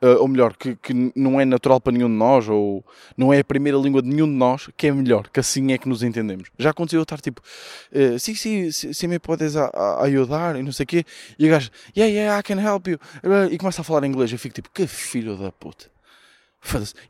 Uh, 0.00 0.18
ou 0.18 0.26
melhor, 0.26 0.56
que, 0.56 0.74
que 0.74 1.12
não 1.14 1.40
é 1.40 1.44
natural 1.44 1.80
para 1.80 1.92
nenhum 1.92 2.08
de 2.08 2.16
nós, 2.16 2.48
ou 2.48 2.84
não 3.16 3.32
é 3.32 3.38
a 3.38 3.44
primeira 3.44 3.78
língua 3.78 4.02
de 4.02 4.08
nenhum 4.08 4.26
de 4.26 4.32
nós, 4.32 4.68
que 4.76 4.88
é 4.88 4.90
melhor, 4.90 5.28
que 5.28 5.38
assim 5.38 5.70
é 5.70 5.78
que 5.78 5.88
nos 5.88 6.02
entendemos. 6.02 6.48
Já 6.58 6.70
aconteceu 6.70 6.98
eu 6.98 7.04
estar 7.04 7.20
tipo, 7.20 7.40
uh, 7.40 8.18
sim, 8.18 8.34
sim, 8.34 8.72
se 8.72 9.06
me 9.06 9.20
podes 9.20 9.54
a, 9.54 9.66
a 9.66 10.02
ajudar, 10.06 10.56
e 10.58 10.62
não 10.64 10.72
sei 10.72 10.82
o 10.82 10.86
quê, 10.88 11.04
e 11.38 11.46
o 11.46 11.50
gajo, 11.50 11.70
yeah, 11.96 12.12
yeah, 12.12 12.40
I 12.40 12.42
can 12.42 12.60
help 12.60 12.88
you, 12.88 12.98
e 13.48 13.56
começa 13.58 13.82
a 13.82 13.84
falar 13.84 14.04
inglês, 14.04 14.32
eu 14.32 14.38
fico 14.40 14.56
tipo, 14.56 14.70
que 14.70 14.88
filho 14.88 15.36
da 15.36 15.52
puta. 15.52 15.88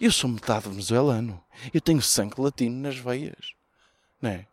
Eu 0.00 0.10
sou 0.10 0.30
metade 0.30 0.68
venezuelano, 0.68 1.42
eu 1.72 1.80
tenho 1.80 2.00
sangue 2.02 2.40
latino 2.40 2.80
nas 2.80 2.96
veias 2.96 3.54
né? 4.22 4.46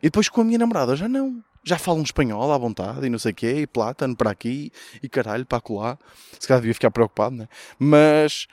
E 0.00 0.06
depois 0.08 0.28
com 0.28 0.42
a 0.42 0.44
minha 0.44 0.58
namorada 0.58 0.94
já 0.94 1.08
não. 1.08 1.42
Já 1.66 1.78
falam 1.78 2.02
espanhol 2.02 2.52
à 2.52 2.58
vontade 2.58 3.06
e 3.06 3.08
não 3.08 3.18
sei 3.18 3.32
o 3.32 3.34
quê, 3.34 3.60
e 3.60 3.66
plátano 3.66 4.14
para 4.14 4.30
aqui 4.30 4.70
e 5.02 5.08
caralho 5.08 5.46
para 5.46 5.62
colar. 5.62 5.98
Se 6.38 6.46
calhar 6.46 6.60
devia 6.60 6.74
ficar 6.74 6.90
preocupado, 6.90 7.34
né? 7.34 7.48
Mas, 7.78 8.46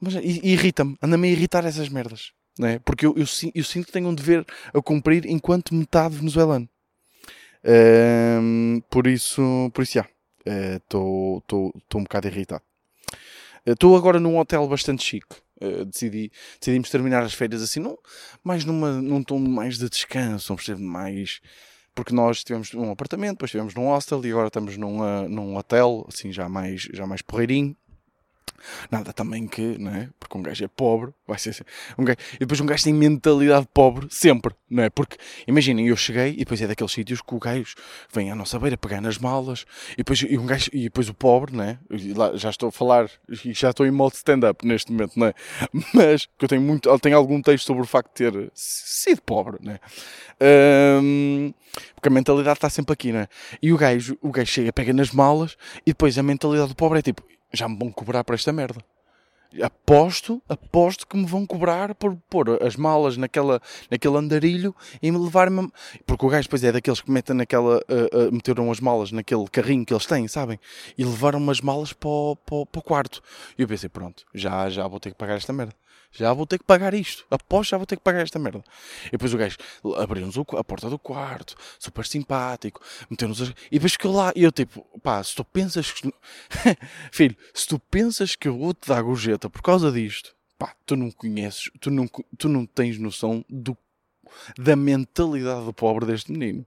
mas 0.00 0.14
irrita-me, 0.14 0.96
anda-me 1.02 1.26
a 1.26 1.32
irritar 1.32 1.64
essas 1.64 1.88
merdas, 1.88 2.32
né? 2.56 2.78
Porque 2.84 3.04
eu, 3.04 3.12
eu, 3.16 3.26
eu, 3.54 3.64
sinto 3.64 3.86
que 3.86 3.92
tenho 3.92 4.06
um 4.06 4.14
dever 4.14 4.46
a 4.72 4.80
cumprir 4.80 5.26
enquanto 5.26 5.74
metade 5.74 6.14
venezuelano. 6.14 6.68
Um, 7.64 8.80
por 8.88 9.08
isso, 9.08 9.68
por 9.74 9.82
isso, 9.82 9.94
já. 9.94 10.06
Estou 10.76 11.42
uh, 11.52 11.96
um 11.96 12.02
bocado 12.04 12.28
irritado. 12.28 12.62
Estou 13.66 13.96
agora 13.96 14.20
num 14.20 14.38
hotel 14.38 14.66
bastante 14.68 15.02
chique. 15.02 15.36
Uh, 15.60 15.84
decidi, 15.84 16.30
decidimos 16.60 16.90
terminar 16.90 17.22
as 17.22 17.32
férias 17.32 17.62
assim, 17.62 17.80
não, 17.80 17.96
mais 18.42 18.64
numa, 18.64 18.92
num 19.00 19.22
tom 19.22 19.38
mais 19.38 19.78
de 19.78 19.88
descanso, 19.88 20.52
um 20.52 20.56
percebo 20.56 20.82
mais. 20.82 21.40
Porque 21.94 22.12
nós 22.12 22.42
tivemos 22.42 22.74
um 22.74 22.90
apartamento, 22.90 23.34
depois 23.34 23.48
estivemos 23.48 23.74
num 23.74 23.86
hostel 23.86 24.24
e 24.26 24.30
agora 24.30 24.48
estamos 24.48 24.76
num, 24.76 25.00
uh, 25.00 25.28
num 25.28 25.56
hotel, 25.56 26.04
assim, 26.08 26.32
já 26.32 26.48
mais, 26.48 26.82
já 26.92 27.06
mais 27.06 27.22
porreirinho. 27.22 27.76
Nada 28.90 29.12
também 29.12 29.46
que, 29.46 29.78
não 29.78 29.94
é? 29.94 30.08
Porque 30.18 30.38
um 30.38 30.42
gajo 30.42 30.64
é 30.64 30.68
pobre, 30.68 31.12
vai 31.26 31.38
ser 31.38 31.50
assim. 31.50 31.64
um 31.98 32.04
gajo, 32.04 32.18
e 32.34 32.38
depois 32.38 32.60
um 32.60 32.66
gajo 32.66 32.84
tem 32.84 32.94
mentalidade 32.94 33.68
pobre 33.72 34.06
sempre, 34.10 34.54
não 34.70 34.82
é? 34.82 34.90
Porque, 34.90 35.16
imaginem, 35.46 35.88
eu 35.88 35.96
cheguei 35.96 36.32
e 36.32 36.38
depois 36.38 36.60
é 36.60 36.66
daqueles 36.66 36.92
sítios 36.92 37.20
que 37.20 37.34
o 37.34 37.38
gajo 37.38 37.74
vem 38.12 38.30
à 38.30 38.34
nossa 38.34 38.58
beira 38.58 38.76
pegar 38.76 39.00
nas 39.00 39.18
malas 39.18 39.64
e 39.92 39.98
depois, 39.98 40.22
e 40.22 40.38
um 40.38 40.46
gajo, 40.46 40.70
e 40.72 40.84
depois 40.84 41.08
o 41.08 41.14
pobre, 41.14 41.54
não 41.54 41.64
é? 41.64 41.78
Lá, 42.14 42.36
já 42.36 42.50
estou 42.50 42.68
a 42.68 42.72
falar 42.72 43.10
e 43.44 43.52
já 43.52 43.70
estou 43.70 43.86
em 43.86 43.90
modo 43.90 44.14
stand-up 44.14 44.66
neste 44.66 44.92
momento, 44.92 45.18
não 45.18 45.26
é? 45.26 45.34
Mas 45.92 46.26
que 46.26 46.44
eu 46.44 46.48
tenho 46.48 46.62
muito, 46.62 46.98
tenho 47.00 47.16
algum 47.16 47.40
texto 47.42 47.66
sobre 47.66 47.82
o 47.82 47.86
facto 47.86 48.10
de 48.10 48.30
ter 48.30 48.50
sido 48.54 49.20
pobre, 49.22 49.58
não 49.60 49.72
é? 49.72 49.80
Porque 51.94 52.08
a 52.08 52.10
mentalidade 52.10 52.58
está 52.58 52.70
sempre 52.70 52.92
aqui, 52.92 53.12
não 53.12 53.20
é? 53.20 53.28
E 53.60 53.72
o 53.72 53.76
gajo, 53.76 54.16
o 54.20 54.30
gajo 54.30 54.50
chega, 54.50 54.72
pega 54.72 54.92
nas 54.92 55.10
malas 55.10 55.56
e 55.86 55.90
depois 55.90 56.16
a 56.18 56.22
mentalidade 56.22 56.68
do 56.68 56.76
pobre 56.76 56.98
é 56.98 57.02
tipo, 57.02 57.22
já 57.54 57.68
me 57.68 57.78
vão 57.78 57.90
cobrar 57.90 58.24
por 58.24 58.34
esta 58.34 58.52
merda. 58.52 58.80
Aposto, 59.62 60.42
aposto 60.48 61.06
que 61.06 61.16
me 61.16 61.26
vão 61.26 61.46
cobrar 61.46 61.94
por 61.94 62.16
pôr 62.28 62.60
as 62.60 62.74
malas 62.74 63.16
naquela, 63.16 63.62
naquele 63.88 64.16
andarilho 64.16 64.74
e 65.00 65.12
me 65.12 65.18
levar-me. 65.18 65.70
Porque 66.04 66.26
o 66.26 66.28
gajo 66.28 66.48
depois 66.48 66.64
é 66.64 66.72
daqueles 66.72 67.00
que 67.00 67.10
metem 67.10 67.36
naquela. 67.36 67.76
Uh, 67.88 68.28
uh, 68.28 68.32
meteram 68.32 68.70
as 68.72 68.80
malas 68.80 69.12
naquele 69.12 69.46
carrinho 69.48 69.86
que 69.86 69.94
eles 69.94 70.06
têm, 70.06 70.26
sabem? 70.26 70.58
E 70.98 71.04
levaram 71.04 71.38
umas 71.38 71.60
malas 71.60 71.92
para 71.92 72.08
o, 72.08 72.36
para, 72.36 72.66
para 72.66 72.78
o 72.80 72.82
quarto. 72.82 73.22
E 73.56 73.62
eu 73.62 73.68
pensei, 73.68 73.88
pronto, 73.88 74.24
já, 74.34 74.68
já 74.68 74.88
vou 74.88 74.98
ter 74.98 75.10
que 75.10 75.16
pagar 75.16 75.36
esta 75.36 75.52
merda 75.52 75.74
já 76.16 76.32
vou 76.32 76.46
ter 76.46 76.58
que 76.58 76.64
pagar 76.64 76.94
isto. 76.94 77.24
Após 77.30 77.66
já 77.66 77.76
vou 77.76 77.86
ter 77.86 77.96
que 77.96 78.02
pagar 78.02 78.22
esta 78.22 78.38
merda. 78.38 78.62
E 79.06 79.12
depois 79.12 79.34
o 79.34 79.38
gajo 79.38 79.56
abriu-nos 79.96 80.36
a 80.38 80.64
porta 80.64 80.88
do 80.88 80.98
quarto, 80.98 81.56
super 81.78 82.06
simpático, 82.06 82.80
meteu-nos. 83.10 83.40
E 83.40 83.54
depois 83.72 83.92
ficou 83.92 84.12
lá. 84.12 84.32
E 84.36 84.44
eu 84.44 84.52
tipo, 84.52 84.82
pá, 85.02 85.22
se 85.22 85.34
tu 85.34 85.44
pensas 85.44 85.90
que. 85.90 86.12
Filho, 87.10 87.36
se 87.52 87.66
tu 87.66 87.78
pensas 87.78 88.36
que 88.36 88.48
eu 88.48 88.56
vou 88.56 88.72
te 88.72 88.88
dar 88.88 89.02
gorjeta 89.02 89.50
por 89.50 89.62
causa 89.62 89.90
disto, 89.90 90.34
pá, 90.56 90.74
tu 90.86 90.96
não 90.96 91.10
conheces, 91.10 91.70
tu 91.80 91.90
não, 91.90 92.08
tu 92.38 92.48
não 92.48 92.64
tens 92.64 92.98
noção 92.98 93.44
do, 93.48 93.76
da 94.56 94.76
mentalidade 94.76 95.64
do 95.64 95.72
pobre 95.72 96.06
deste 96.06 96.30
menino. 96.30 96.64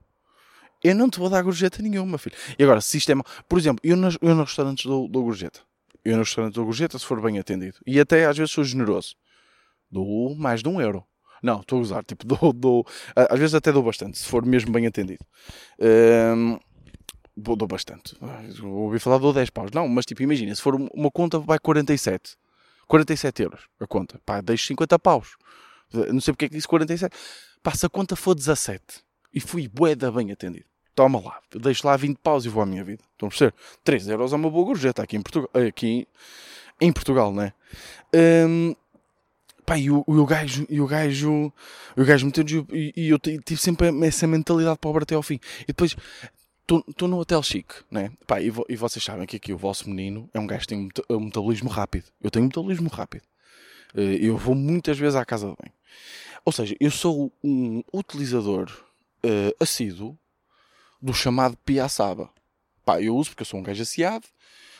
Eu 0.84 0.94
não 0.94 1.10
te 1.10 1.18
vou 1.18 1.28
dar 1.28 1.42
gorjeta 1.42 1.82
nenhuma, 1.82 2.18
filho. 2.18 2.36
E 2.56 2.62
agora, 2.62 2.80
se 2.80 2.98
isto 2.98 3.10
é 3.10 3.14
mal. 3.14 3.24
Por 3.48 3.58
exemplo, 3.58 3.80
eu 3.82 3.96
nos, 3.96 4.16
eu 4.20 4.34
nos 4.34 4.48
restaurantes 4.48 4.84
dou, 4.84 5.08
dou 5.08 5.24
gorjeta. 5.24 5.60
Eu 6.04 6.16
nos 6.16 6.28
restaurantes 6.28 6.54
dou 6.54 6.64
gorjeta 6.64 6.98
se 6.98 7.04
for 7.04 7.20
bem 7.20 7.38
atendido. 7.38 7.78
E 7.86 7.98
até 7.98 8.26
às 8.26 8.36
vezes 8.36 8.52
sou 8.52 8.62
generoso 8.62 9.16
dou 9.90 10.34
mais 10.34 10.62
de 10.62 10.68
um 10.68 10.80
euro. 10.80 11.04
Não, 11.42 11.60
estou 11.60 11.78
a 11.78 11.82
usar, 11.82 12.04
tipo, 12.04 12.26
dou, 12.26 12.52
dou, 12.52 12.86
às 13.14 13.38
vezes 13.38 13.54
até 13.54 13.72
dou 13.72 13.82
bastante, 13.82 14.18
se 14.18 14.24
for 14.24 14.44
mesmo 14.44 14.72
bem 14.72 14.86
atendido. 14.86 15.24
Um, 15.78 16.58
dou 17.36 17.68
bastante. 17.68 18.16
Ouvi 18.62 18.98
falar, 18.98 19.18
dou 19.18 19.32
10 19.32 19.50
paus. 19.50 19.70
Não, 19.72 19.88
mas 19.88 20.04
tipo, 20.04 20.22
imagina, 20.22 20.54
se 20.54 20.62
for 20.62 20.74
uma 20.74 21.10
conta, 21.10 21.38
vai 21.38 21.58
47. 21.58 22.36
47 22.86 23.42
euros 23.42 23.68
a 23.78 23.86
conta. 23.86 24.20
Pá, 24.24 24.40
deixo 24.40 24.66
50 24.66 24.98
paus. 24.98 25.36
Não 25.92 26.20
sei 26.20 26.32
porque 26.32 26.46
é 26.46 26.48
que 26.48 26.54
disse 26.54 26.66
47. 26.66 27.16
Pá, 27.62 27.72
se 27.74 27.86
a 27.86 27.88
conta 27.88 28.16
for 28.16 28.34
17 28.34 28.82
e 29.32 29.40
fui 29.40 29.68
boeda 29.68 30.10
bem 30.10 30.32
atendido, 30.32 30.66
toma 30.94 31.20
lá, 31.20 31.40
deixo 31.54 31.86
lá 31.86 31.96
20 31.96 32.18
paus 32.18 32.44
e 32.44 32.48
vou 32.48 32.62
à 32.62 32.66
minha 32.66 32.82
vida. 32.82 33.04
Estão 33.12 33.28
a 33.28 33.30
perceber? 33.30 33.54
3 33.84 34.08
euros 34.08 34.32
é 34.32 34.36
uma 34.36 34.50
boa 34.50 34.64
gorjeta 34.64 35.02
aqui 35.02 35.16
em 35.16 35.22
Portugal, 35.22 35.50
aqui 35.68 36.08
em 36.80 36.92
Portugal, 36.92 37.32
não 37.32 37.42
é? 37.42 37.52
Um, 38.46 38.74
Pá, 39.68 39.76
e 39.76 39.90
o, 39.90 40.02
o 40.06 40.24
gajo, 40.24 40.66
e 40.70 40.80
o 40.80 40.86
gajo, 40.86 41.52
o 41.94 42.02
gajo 42.02 42.24
meteu 42.24 42.66
e, 42.72 42.90
e 42.96 43.10
eu 43.10 43.18
tive 43.18 43.60
sempre 43.60 43.88
essa 44.06 44.26
mentalidade 44.26 44.78
pobre 44.78 45.02
até 45.02 45.14
ao 45.14 45.22
fim. 45.22 45.38
E 45.64 45.66
depois, 45.66 45.94
estou 46.66 47.06
no 47.06 47.18
hotel 47.18 47.42
chique, 47.42 47.74
né? 47.90 48.10
Pá, 48.26 48.40
e, 48.40 48.48
vo, 48.48 48.64
e, 48.66 48.76
vocês 48.76 49.04
sabem 49.04 49.26
que 49.26 49.36
aqui 49.36 49.52
o 49.52 49.58
vosso 49.58 49.86
menino 49.90 50.26
é 50.32 50.40
um 50.40 50.46
gajo 50.46 50.62
que 50.62 50.68
tem 50.68 50.88
um 51.10 51.20
metabolismo 51.20 51.68
rápido. 51.68 52.06
Eu 52.18 52.30
tenho 52.30 52.46
um 52.46 52.48
metabolismo 52.48 52.88
rápido. 52.88 53.24
Eh, 53.94 54.18
eu 54.22 54.38
vou 54.38 54.54
muitas 54.54 54.98
vezes 54.98 55.16
à 55.16 55.24
casa 55.26 55.50
de 55.50 55.54
banho. 55.54 55.74
Ou 56.46 56.52
seja, 56.52 56.74
eu 56.80 56.90
sou 56.90 57.30
um 57.44 57.82
utilizador 57.92 58.70
uh, 59.22 59.54
assíduo 59.60 60.18
do 61.02 61.12
chamado 61.12 61.58
piaçaba. 61.58 62.30
Pá, 62.86 63.02
eu 63.02 63.14
uso 63.14 63.30
porque 63.30 63.42
eu 63.42 63.46
sou 63.46 63.60
um 63.60 63.62
gajo 63.62 63.82
aciado 63.82 64.26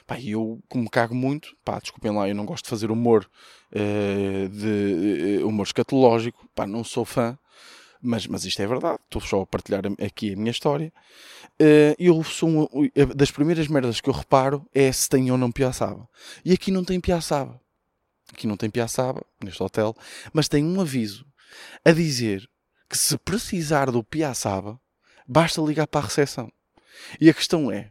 Pá, 0.08 0.18
eu, 0.18 0.58
como 0.70 0.88
cago 0.88 1.14
muito, 1.14 1.54
pá, 1.62 1.78
desculpem 1.78 2.10
lá, 2.10 2.26
eu 2.26 2.34
não 2.34 2.46
gosto 2.46 2.64
de 2.64 2.70
fazer 2.70 2.90
humor, 2.90 3.28
uh, 3.70 4.48
de 4.48 5.42
uh, 5.42 5.46
humor 5.46 5.66
escatológico, 5.66 6.48
pá, 6.54 6.66
não 6.66 6.82
sou 6.82 7.04
fã, 7.04 7.38
mas, 8.00 8.26
mas 8.26 8.46
isto 8.46 8.62
é 8.62 8.66
verdade, 8.66 8.98
estou 9.04 9.20
só 9.20 9.42
a 9.42 9.46
partilhar 9.46 9.82
aqui 10.02 10.32
a 10.32 10.36
minha 10.36 10.50
história. 10.50 10.90
Uh, 11.60 11.92
eu 11.98 12.24
sou 12.24 12.48
um, 12.48 12.68
das 13.14 13.30
primeiras 13.30 13.68
merdas 13.68 14.00
que 14.00 14.08
eu 14.08 14.14
reparo 14.14 14.66
é 14.74 14.90
se 14.90 15.10
tem 15.10 15.30
ou 15.30 15.36
não 15.36 15.52
piaçaba. 15.52 16.08
E 16.42 16.54
aqui 16.54 16.70
não 16.70 16.84
tem 16.84 16.98
piaçaba. 16.98 17.60
Aqui 18.32 18.46
não 18.46 18.56
tem 18.56 18.70
piaçaba, 18.70 19.22
neste 19.44 19.62
hotel, 19.62 19.94
mas 20.32 20.48
tem 20.48 20.64
um 20.64 20.80
aviso 20.80 21.26
a 21.84 21.92
dizer 21.92 22.48
que 22.88 22.96
se 22.96 23.18
precisar 23.18 23.90
do 23.90 24.02
piaçaba, 24.02 24.80
basta 25.26 25.60
ligar 25.60 25.86
para 25.86 26.00
a 26.00 26.04
recepção. 26.04 26.50
E 27.20 27.28
a 27.28 27.34
questão 27.34 27.70
é, 27.70 27.90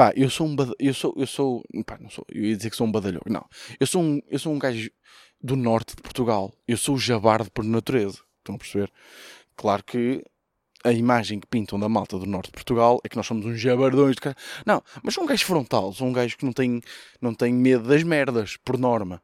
Pá, 0.00 0.14
eu 0.16 0.30
sou 0.30 0.46
um 0.46 0.56
eu 0.78 0.94
sou, 0.94 1.12
eu 1.14 1.26
sou, 1.26 1.62
pá, 1.84 1.98
não 2.00 2.08
sou, 2.08 2.24
eu 2.32 2.42
ia 2.42 2.56
dizer 2.56 2.70
que 2.70 2.76
sou 2.76 2.86
um 2.86 2.90
badalhão, 2.90 3.20
não. 3.26 3.46
Eu 3.78 3.86
sou 3.86 4.02
um, 4.02 4.18
eu 4.30 4.38
sou 4.38 4.50
um 4.50 4.58
gajo 4.58 4.90
do 5.42 5.54
norte 5.56 5.94
de 5.94 6.00
Portugal. 6.00 6.54
Eu 6.66 6.78
sou 6.78 6.94
o 6.94 6.98
jabarde 6.98 7.50
por 7.50 7.62
natureza. 7.62 8.18
Estão 8.38 8.54
a 8.54 8.58
perceber? 8.58 8.90
Claro 9.54 9.84
que 9.84 10.24
a 10.82 10.90
imagem 10.90 11.38
que 11.38 11.46
pintam 11.46 11.78
da 11.78 11.86
malta 11.86 12.18
do 12.18 12.24
norte 12.24 12.46
de 12.46 12.52
Portugal 12.52 12.98
é 13.04 13.10
que 13.10 13.16
nós 13.18 13.26
somos 13.26 13.44
uns 13.44 13.60
jabardões 13.60 14.14
de 14.14 14.22
cara. 14.22 14.36
Não, 14.64 14.82
mas 15.02 15.12
sou 15.12 15.22
um 15.22 15.26
gajo 15.26 15.44
frontal, 15.44 15.92
sou 15.92 16.08
um 16.08 16.14
gajo 16.14 16.34
que 16.38 16.46
não 16.46 16.52
tem, 16.54 16.80
não 17.20 17.34
tem 17.34 17.52
medo 17.52 17.86
das 17.86 18.02
merdas, 18.02 18.56
por 18.56 18.78
norma. 18.78 19.22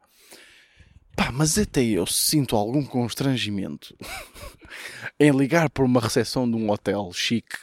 Pá, 1.15 1.31
mas 1.31 1.57
até 1.57 1.83
eu 1.83 2.05
sinto 2.05 2.55
algum 2.55 2.85
constrangimento 2.85 3.97
em 5.19 5.31
ligar 5.31 5.71
por 5.71 5.85
uma 5.85 5.99
recepção 5.99 6.47
de 6.47 6.55
um 6.55 6.69
hotel 6.69 7.11
chique 7.13 7.57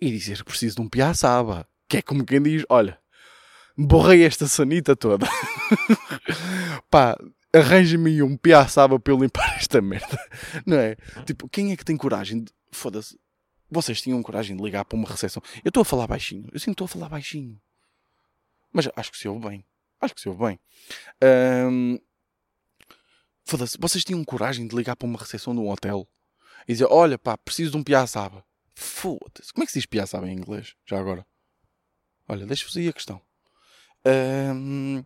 e 0.00 0.12
dizer 0.12 0.38
que 0.38 0.44
preciso 0.44 0.76
de 0.76 0.82
um 0.82 0.88
piaçaba. 0.88 1.66
Que 1.88 1.98
é 1.98 2.02
como 2.02 2.24
quem 2.24 2.42
diz: 2.42 2.64
olha, 2.68 2.98
borrei 3.76 4.24
esta 4.24 4.46
sanita 4.46 4.96
toda. 4.96 5.26
Pá, 6.90 7.16
arranja-me 7.52 8.22
um 8.22 8.36
piaçaba 8.36 8.98
para 8.98 9.12
eu 9.12 9.18
limpar 9.18 9.56
esta 9.56 9.80
merda. 9.80 10.18
Não 10.66 10.78
é? 10.78 10.96
Tipo, 11.24 11.48
quem 11.48 11.72
é 11.72 11.76
que 11.76 11.84
tem 11.84 11.96
coragem 11.96 12.44
de. 12.44 12.52
Foda-se. 12.72 13.18
Vocês 13.70 14.00
tinham 14.00 14.22
coragem 14.22 14.56
de 14.56 14.62
ligar 14.62 14.84
para 14.84 14.96
uma 14.96 15.08
recepção. 15.08 15.42
Eu 15.64 15.70
estou 15.70 15.80
a 15.80 15.84
falar 15.84 16.06
baixinho. 16.06 16.48
Eu 16.52 16.60
sim 16.60 16.70
estou 16.70 16.84
a 16.84 16.88
falar 16.88 17.08
baixinho. 17.08 17.60
Mas 18.72 18.88
acho 18.94 19.10
que 19.10 19.18
se 19.18 19.26
ouve 19.26 19.48
bem. 19.48 19.64
Acho 20.00 20.14
que 20.14 20.20
se 20.20 20.28
ouve 20.28 20.44
bem. 20.44 20.60
Foda-se. 23.44 23.76
Vocês 23.80 24.04
tinham 24.04 24.22
coragem 24.24 24.66
de 24.68 24.76
ligar 24.76 24.94
para 24.94 25.06
uma 25.06 25.18
recepção 25.18 25.54
de 25.54 25.60
um 25.60 25.68
hotel 25.68 26.08
e 26.68 26.72
dizer: 26.72 26.86
Olha, 26.90 27.18
pá, 27.18 27.36
preciso 27.36 27.72
de 27.72 27.76
um 27.76 27.82
piaçaba. 27.82 28.44
Foda-se. 28.74 29.52
Como 29.52 29.64
é 29.64 29.66
que 29.66 29.72
se 29.72 29.78
diz 29.78 29.86
piaçaba 29.86 30.28
em 30.28 30.36
inglês? 30.36 30.74
Já 30.84 30.98
agora. 30.98 31.26
Olha, 32.28 32.46
deixa-vos 32.46 32.76
aí 32.76 32.88
a 32.88 32.92
questão. 32.92 33.20
Um, 34.06 35.04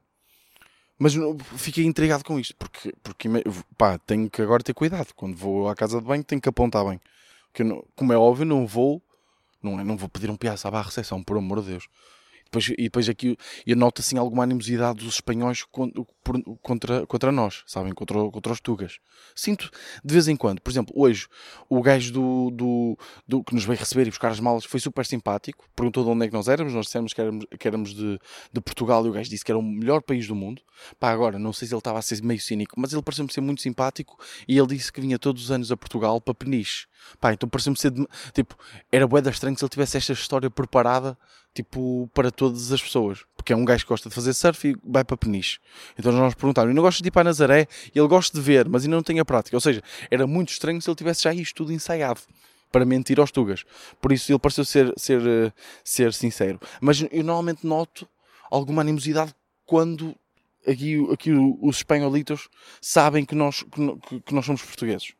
mas 0.98 1.14
fiquei 1.56 1.84
intrigado 1.84 2.22
com 2.22 2.38
isto, 2.38 2.54
porque, 2.56 2.92
porque 3.02 3.28
pá, 3.76 3.98
tenho 3.98 4.28
que 4.28 4.42
agora 4.42 4.62
ter 4.62 4.74
cuidado. 4.74 5.14
Quando 5.14 5.36
vou 5.36 5.68
à 5.68 5.74
casa 5.74 5.98
de 5.98 6.06
banho, 6.06 6.22
tenho 6.22 6.40
que 6.40 6.48
apontar 6.48 6.84
bem. 6.84 7.00
Porque, 7.52 7.64
como 7.96 8.12
é 8.12 8.18
óbvio, 8.18 8.44
não 8.44 8.66
vou, 8.66 9.02
não, 9.62 9.80
é, 9.80 9.84
não 9.84 9.96
vou 9.96 10.08
pedir 10.08 10.30
um 10.30 10.36
piaçaba 10.36 10.78
à 10.78 10.82
recepção, 10.82 11.22
por 11.22 11.38
amor 11.38 11.62
de 11.62 11.70
Deus. 11.70 11.88
Depois, 12.50 12.68
e 12.68 12.82
depois 12.82 13.08
aqui 13.08 13.36
eu 13.64 13.76
noto 13.76 14.00
assim 14.00 14.18
alguma 14.18 14.42
animosidade 14.42 15.04
dos 15.04 15.14
espanhóis 15.14 15.64
contra, 16.60 17.06
contra 17.06 17.30
nós, 17.30 17.62
sabem? 17.64 17.92
Contra, 17.92 18.28
contra 18.28 18.52
os 18.52 18.60
tugas. 18.60 18.98
Sinto 19.36 19.70
de 20.04 20.12
vez 20.12 20.26
em 20.26 20.34
quando. 20.34 20.60
Por 20.60 20.68
exemplo, 20.68 20.92
hoje 20.96 21.28
o 21.68 21.80
gajo 21.80 22.12
do, 22.12 22.50
do, 22.50 22.98
do, 23.26 23.44
que 23.44 23.54
nos 23.54 23.64
veio 23.64 23.78
receber 23.78 24.08
e 24.08 24.10
buscar 24.10 24.32
as 24.32 24.40
malas 24.40 24.64
foi 24.64 24.80
super 24.80 25.06
simpático. 25.06 25.64
Perguntou 25.76 26.02
de 26.02 26.10
onde 26.10 26.24
é 26.24 26.28
que 26.28 26.34
nós 26.34 26.48
éramos. 26.48 26.74
Nós 26.74 26.86
dissemos 26.86 27.12
que 27.12 27.20
éramos, 27.20 27.46
que 27.56 27.68
éramos 27.68 27.94
de, 27.94 28.18
de 28.52 28.60
Portugal 28.60 29.06
e 29.06 29.10
o 29.10 29.12
gajo 29.12 29.30
disse 29.30 29.44
que 29.44 29.52
era 29.52 29.58
o 29.58 29.62
melhor 29.62 30.02
país 30.02 30.26
do 30.26 30.34
mundo. 30.34 30.60
Pá, 30.98 31.10
agora, 31.10 31.38
não 31.38 31.52
sei 31.52 31.68
se 31.68 31.74
ele 31.74 31.78
estava 31.78 32.00
a 32.00 32.02
ser 32.02 32.20
meio 32.20 32.40
cínico, 32.40 32.74
mas 32.78 32.92
ele 32.92 33.02
pareceu-me 33.02 33.32
ser 33.32 33.42
muito 33.42 33.62
simpático 33.62 34.18
e 34.48 34.58
ele 34.58 34.66
disse 34.66 34.92
que 34.92 35.00
vinha 35.00 35.20
todos 35.20 35.44
os 35.44 35.50
anos 35.52 35.70
a 35.70 35.76
Portugal 35.76 36.20
para 36.20 36.34
Peniche. 36.34 36.86
Pá, 37.20 37.32
então 37.32 37.48
pareceu-me 37.48 37.78
ser. 37.78 37.92
De, 37.92 38.04
tipo, 38.32 38.56
era 38.90 39.06
bué 39.06 39.20
estranho 39.20 39.56
se 39.56 39.64
ele 39.64 39.70
tivesse 39.70 39.96
esta 39.96 40.12
história 40.12 40.50
preparada 40.50 41.16
tipo, 41.54 42.08
para 42.14 42.30
todas 42.30 42.72
as 42.72 42.82
pessoas. 42.82 43.24
Porque 43.36 43.52
é 43.52 43.56
um 43.56 43.64
gajo 43.64 43.84
que 43.84 43.88
gosta 43.88 44.08
de 44.08 44.14
fazer 44.14 44.32
surf 44.34 44.68
e 44.68 44.76
vai 44.84 45.04
para 45.04 45.16
Peniche. 45.16 45.58
Então 45.98 46.12
nós 46.12 46.34
perguntaram, 46.34 46.70
e 46.70 46.74
não 46.74 46.82
gosta 46.82 47.02
de 47.02 47.08
ir 47.08 47.10
para 47.10 47.24
Nazaré? 47.24 47.66
Ele 47.94 48.08
gosta 48.08 48.36
de 48.36 48.42
ver, 48.42 48.68
mas 48.68 48.84
ainda 48.84 48.96
não 48.96 49.02
tem 49.02 49.18
a 49.18 49.24
prática. 49.24 49.56
Ou 49.56 49.60
seja, 49.60 49.82
era 50.10 50.26
muito 50.26 50.50
estranho 50.50 50.80
se 50.80 50.88
ele 50.88 50.96
tivesse 50.96 51.24
já 51.24 51.34
isto 51.34 51.56
tudo 51.56 51.72
ensaiado 51.72 52.20
para 52.70 52.84
mentir 52.84 53.18
aos 53.18 53.30
tugas. 53.30 53.64
Por 54.00 54.12
isso 54.12 54.30
ele 54.30 54.38
pareceu 54.38 54.64
ser, 54.64 54.92
ser, 54.96 55.20
eh, 55.26 55.52
ser 55.82 56.12
sincero. 56.12 56.60
Mas 56.80 57.00
eu 57.10 57.24
normalmente 57.24 57.66
noto 57.66 58.08
alguma 58.50 58.82
animosidade 58.82 59.34
quando 59.66 60.14
aqui, 60.66 61.06
aqui 61.12 61.32
os 61.32 61.76
espanholitos 61.76 62.48
sabem 62.80 63.24
que 63.24 63.34
nós, 63.34 63.62
que, 64.08 64.20
que 64.20 64.34
nós 64.34 64.44
somos 64.44 64.62
portugueses. 64.62 65.12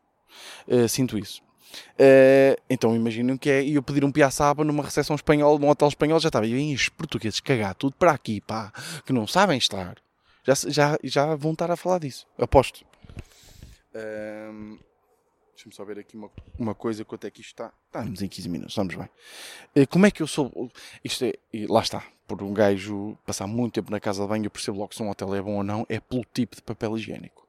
Uh, 0.67 0.89
sinto 0.89 1.19
isso. 1.19 1.43
Uh, 1.95 2.61
então 2.69 2.95
imaginem 2.95 3.37
que 3.37 3.51
é 3.51 3.65
eu 3.65 3.83
pedir 3.83 4.05
um 4.05 4.13
piaçaba 4.13 4.65
numa 4.65 4.83
recepção 4.83 5.15
espanhola, 5.15 5.59
num 5.59 5.69
hotel 5.69 5.89
espanhol, 5.89 6.19
já 6.19 6.29
estava. 6.29 6.47
E 6.47 6.75
os 6.75 6.89
portugueses 6.89 7.41
cagar 7.41 7.75
tudo 7.75 7.95
para 7.97 8.13
aqui, 8.13 8.41
pá, 8.41 8.73
que 9.05 9.13
não 9.13 9.27
sabem 9.27 9.59
estar. 9.59 9.97
Já, 10.45 10.55
já, 10.69 10.99
já 11.03 11.35
vão 11.35 11.53
estar 11.53 11.71
a 11.71 11.77
falar 11.77 11.99
disso, 11.99 12.27
aposto. 12.39 12.85
Uh, 13.95 14.79
Deixa-me 15.61 15.75
só 15.75 15.85
ver 15.85 15.99
aqui 15.99 16.17
uma, 16.17 16.31
uma 16.59 16.75
coisa, 16.75 17.05
quanto 17.05 17.27
é 17.27 17.31
que 17.31 17.43
isto 17.43 17.51
está. 17.51 17.71
Estamos 17.85 18.23
em 18.23 18.29
15 18.29 18.49
minutos, 18.49 18.73
estamos 18.73 18.95
bem. 18.95 19.11
Uh, 19.77 19.87
como 19.91 20.07
é 20.07 20.11
que 20.11 20.23
eu 20.23 20.27
sou. 20.27 20.73
Isto 21.05 21.27
é. 21.27 21.35
Lá 21.69 21.83
está. 21.83 22.03
Por 22.27 22.43
um 22.43 22.55
gajo 22.55 23.19
passar 23.27 23.47
muito 23.47 23.75
tempo 23.75 23.91
na 23.91 24.01
casa 24.01 24.23
de 24.23 24.29
banho, 24.29 24.47
eu 24.47 24.51
percebo 24.51 24.79
logo 24.79 24.95
se 24.95 25.03
um 25.03 25.11
hotel 25.11 25.35
é 25.35 25.43
bom 25.43 25.57
ou 25.57 25.63
não, 25.63 25.85
é 25.87 26.01
pelo 26.01 26.25
tipo 26.33 26.57
de 26.57 26.63
papel 26.63 26.97
higiênico. 26.97 27.47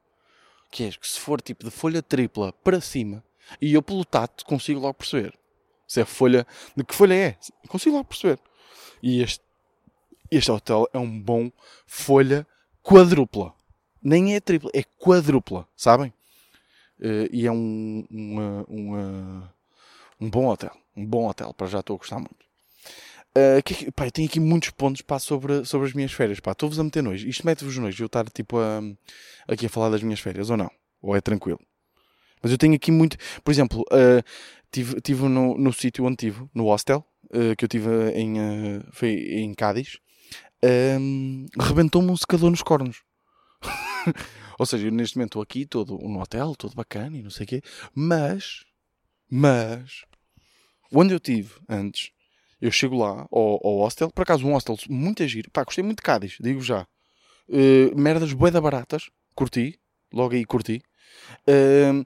Que 0.70 0.84
é 0.84 0.90
que 0.90 1.08
se 1.08 1.18
for 1.18 1.40
tipo 1.40 1.64
de 1.64 1.70
folha 1.70 2.02
tripla 2.02 2.52
para 2.52 2.82
cima, 2.82 3.24
e 3.60 3.74
eu, 3.74 3.82
pelo 3.82 4.04
tato, 4.04 4.44
consigo 4.44 4.80
logo 4.80 4.94
perceber 4.94 5.38
se 5.92 6.00
é 6.00 6.04
folha. 6.06 6.46
De 6.74 6.82
que 6.84 6.94
folha 6.94 7.14
é? 7.14 7.36
Consigo 7.68 7.96
logo 7.96 8.08
perceber. 8.08 8.38
E 9.02 9.20
este, 9.20 9.44
este 10.30 10.50
hotel 10.50 10.88
é 10.92 10.98
um 10.98 11.20
bom 11.20 11.52
folha 11.86 12.46
quadrupla. 12.82 13.52
Nem 14.02 14.34
é 14.34 14.40
tripla, 14.40 14.70
é 14.74 14.82
quadrupla, 14.82 15.68
sabem? 15.76 16.12
Uh, 16.98 17.28
e 17.30 17.46
é 17.46 17.52
um, 17.52 18.06
uma, 18.10 19.54
um 20.18 20.30
bom 20.30 20.46
hotel. 20.46 20.74
Um 20.96 21.06
bom 21.06 21.28
hotel, 21.28 21.52
para 21.52 21.66
já 21.66 21.80
estou 21.80 21.96
a 21.96 21.98
gostar 21.98 22.18
muito. 22.18 22.42
Uh, 23.36 23.62
que, 23.64 23.90
pá, 23.92 24.10
tenho 24.10 24.28
aqui 24.28 24.40
muitos 24.40 24.70
pontos 24.70 25.02
pá, 25.02 25.18
sobre, 25.18 25.64
sobre 25.64 25.88
as 25.88 25.92
minhas 25.92 26.12
férias. 26.12 26.38
Estou-vos 26.38 26.78
a 26.78 26.84
meter 26.84 27.02
nojo. 27.02 27.28
Isto 27.28 27.46
mete-vos 27.46 27.76
nojo 27.76 28.02
eu 28.02 28.06
estar 28.06 28.28
tipo, 28.30 28.58
a, 28.58 28.80
aqui 29.46 29.66
a 29.66 29.68
falar 29.68 29.90
das 29.90 30.02
minhas 30.02 30.20
férias, 30.20 30.48
ou 30.48 30.56
não? 30.56 30.70
Ou 31.02 31.14
é 31.14 31.20
tranquilo? 31.20 31.60
Mas 32.42 32.52
eu 32.52 32.58
tenho 32.58 32.74
aqui 32.74 32.90
muito. 32.90 33.16
Por 33.44 33.50
exemplo, 33.50 33.82
uh, 33.92 34.22
tive, 34.70 35.00
tive 35.00 35.28
no, 35.28 35.56
no 35.56 35.72
sítio 35.72 36.04
onde 36.04 36.16
tive, 36.16 36.44
no 36.54 36.64
hostel, 36.64 37.06
uh, 37.26 37.54
que 37.56 37.64
eu 37.64 37.68
tive 37.68 38.10
em, 38.14 38.38
uh, 38.38 38.84
foi 38.90 39.10
em 39.10 39.54
Cádiz, 39.54 39.98
um, 41.00 41.46
rebentou-me 41.58 42.10
um 42.10 42.16
secador 42.16 42.50
nos 42.50 42.62
cornos. 42.62 43.02
Ou 44.58 44.66
seja, 44.66 44.86
eu 44.86 44.92
neste 44.92 45.16
momento 45.16 45.30
estou 45.30 45.42
aqui, 45.42 45.66
todo 45.66 45.98
no 45.98 46.20
hotel, 46.20 46.54
todo 46.56 46.74
bacana 46.74 47.16
e 47.16 47.22
não 47.22 47.30
sei 47.30 47.44
o 47.44 47.48
quê, 47.48 47.62
mas, 47.94 48.64
mas, 49.28 50.04
onde 50.92 51.14
eu 51.14 51.20
tive 51.20 51.54
antes, 51.68 52.10
eu 52.60 52.70
chego 52.70 52.96
lá 52.96 53.26
ao, 53.32 53.66
ao 53.66 53.78
hostel, 53.78 54.10
por 54.10 54.22
acaso 54.22 54.46
um 54.46 54.52
hostel 54.52 54.76
muito 54.88 55.26
giro, 55.26 55.50
pá, 55.50 55.64
gostei 55.64 55.82
muito 55.82 55.98
de 55.98 56.02
Cádiz, 56.02 56.36
digo 56.40 56.60
já. 56.60 56.86
Uh, 57.48 57.98
merdas 57.98 58.32
boeda 58.32 58.60
baratas, 58.60 59.10
curti, 59.34 59.80
logo 60.12 60.34
aí 60.34 60.44
curti. 60.44 60.80
Uh, 61.46 62.04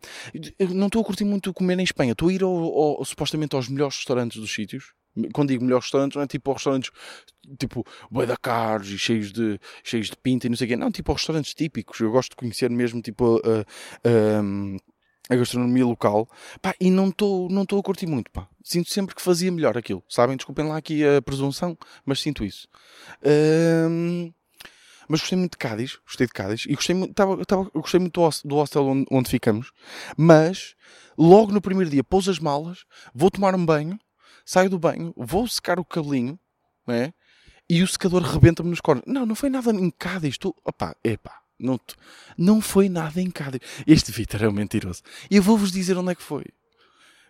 não 0.74 0.86
estou 0.86 1.02
a 1.02 1.04
curtir 1.04 1.24
muito 1.24 1.52
comer 1.52 1.78
em 1.78 1.84
Espanha. 1.84 2.12
Estou 2.12 2.28
a 2.28 2.32
ir 2.32 2.42
ao, 2.42 2.50
ao, 2.50 3.04
supostamente 3.04 3.54
aos 3.54 3.68
melhores 3.68 3.96
restaurantes 3.96 4.38
dos 4.38 4.52
sítios. 4.52 4.92
Quando 5.32 5.48
digo 5.48 5.64
melhores 5.64 5.86
restaurantes, 5.86 6.16
não 6.16 6.22
é 6.22 6.26
tipo 6.26 6.50
aos 6.50 6.58
restaurantes 6.58 6.90
tipo 7.58 7.86
boi 8.10 8.26
da 8.26 8.36
caros 8.36 8.90
e 8.90 8.98
cheios 8.98 9.32
de, 9.32 9.58
cheios 9.82 10.10
de 10.10 10.16
pinta 10.16 10.46
e 10.46 10.50
não 10.50 10.56
sei 10.56 10.66
o 10.66 10.68
quê. 10.68 10.76
Não, 10.76 10.90
tipo 10.90 11.10
aos 11.10 11.20
restaurantes 11.20 11.54
típicos. 11.54 12.00
Eu 12.00 12.10
gosto 12.10 12.30
de 12.30 12.36
conhecer 12.36 12.70
mesmo 12.70 13.00
tipo 13.00 13.36
a, 13.38 13.60
a, 14.08 15.34
a 15.34 15.36
gastronomia 15.36 15.86
local. 15.86 16.28
Pá, 16.60 16.74
e 16.80 16.90
não 16.90 17.08
estou 17.08 17.48
não 17.48 17.62
a 17.62 17.82
curtir 17.82 18.06
muito. 18.06 18.30
Pá. 18.30 18.48
Sinto 18.62 18.90
sempre 18.90 19.14
que 19.14 19.22
fazia 19.22 19.50
melhor 19.50 19.78
aquilo. 19.78 20.02
Sabem? 20.08 20.36
Desculpem 20.36 20.66
lá 20.66 20.76
aqui 20.76 21.02
a 21.04 21.22
presunção, 21.22 21.78
mas 22.04 22.20
sinto 22.20 22.44
isso. 22.44 22.68
Mas 25.08 25.20
gostei 25.20 25.38
muito 25.38 25.52
de 25.52 25.58
Cádiz, 25.58 25.98
gostei 26.04 26.26
de 26.26 26.32
Cádiz 26.32 26.64
e 26.66 26.74
gostei, 26.74 26.94
muito, 26.94 27.14
tava, 27.14 27.44
tava, 27.44 27.70
gostei 27.74 28.00
muito 28.00 28.20
do 28.44 28.54
hostel 28.54 28.86
onde, 28.86 29.06
onde 29.10 29.30
ficamos. 29.30 29.72
Mas 30.16 30.74
logo 31.16 31.52
no 31.52 31.60
primeiro 31.60 31.90
dia 31.90 32.04
pôs 32.04 32.28
as 32.28 32.38
malas, 32.38 32.84
vou 33.14 33.30
tomar 33.30 33.54
um 33.54 33.64
banho, 33.64 33.98
saio 34.44 34.70
do 34.70 34.78
banho, 34.78 35.12
vou 35.16 35.46
secar 35.48 35.78
o 35.78 35.84
cabelinho, 35.84 36.38
né? 36.86 37.12
E 37.68 37.82
o 37.82 37.88
secador 37.88 38.22
rebenta-me 38.22 38.70
nos 38.70 38.80
cornos. 38.80 39.04
Não, 39.06 39.26
não 39.26 39.34
foi 39.34 39.50
nada 39.50 39.72
em 39.72 39.90
Cádiz. 39.90 40.34
Estou, 40.34 40.54
opá, 40.64 40.94
epá, 41.02 41.40
não, 41.58 41.80
não 42.38 42.60
foi 42.60 42.88
nada 42.88 43.20
em 43.20 43.30
Cádiz. 43.30 43.60
Este 43.86 44.12
Vitor 44.12 44.44
é 44.44 44.48
um 44.48 44.52
mentiroso. 44.52 45.02
Eu 45.28 45.42
vou-vos 45.42 45.72
dizer 45.72 45.96
onde 45.96 46.12
é 46.12 46.14
que 46.14 46.22
foi. 46.22 46.44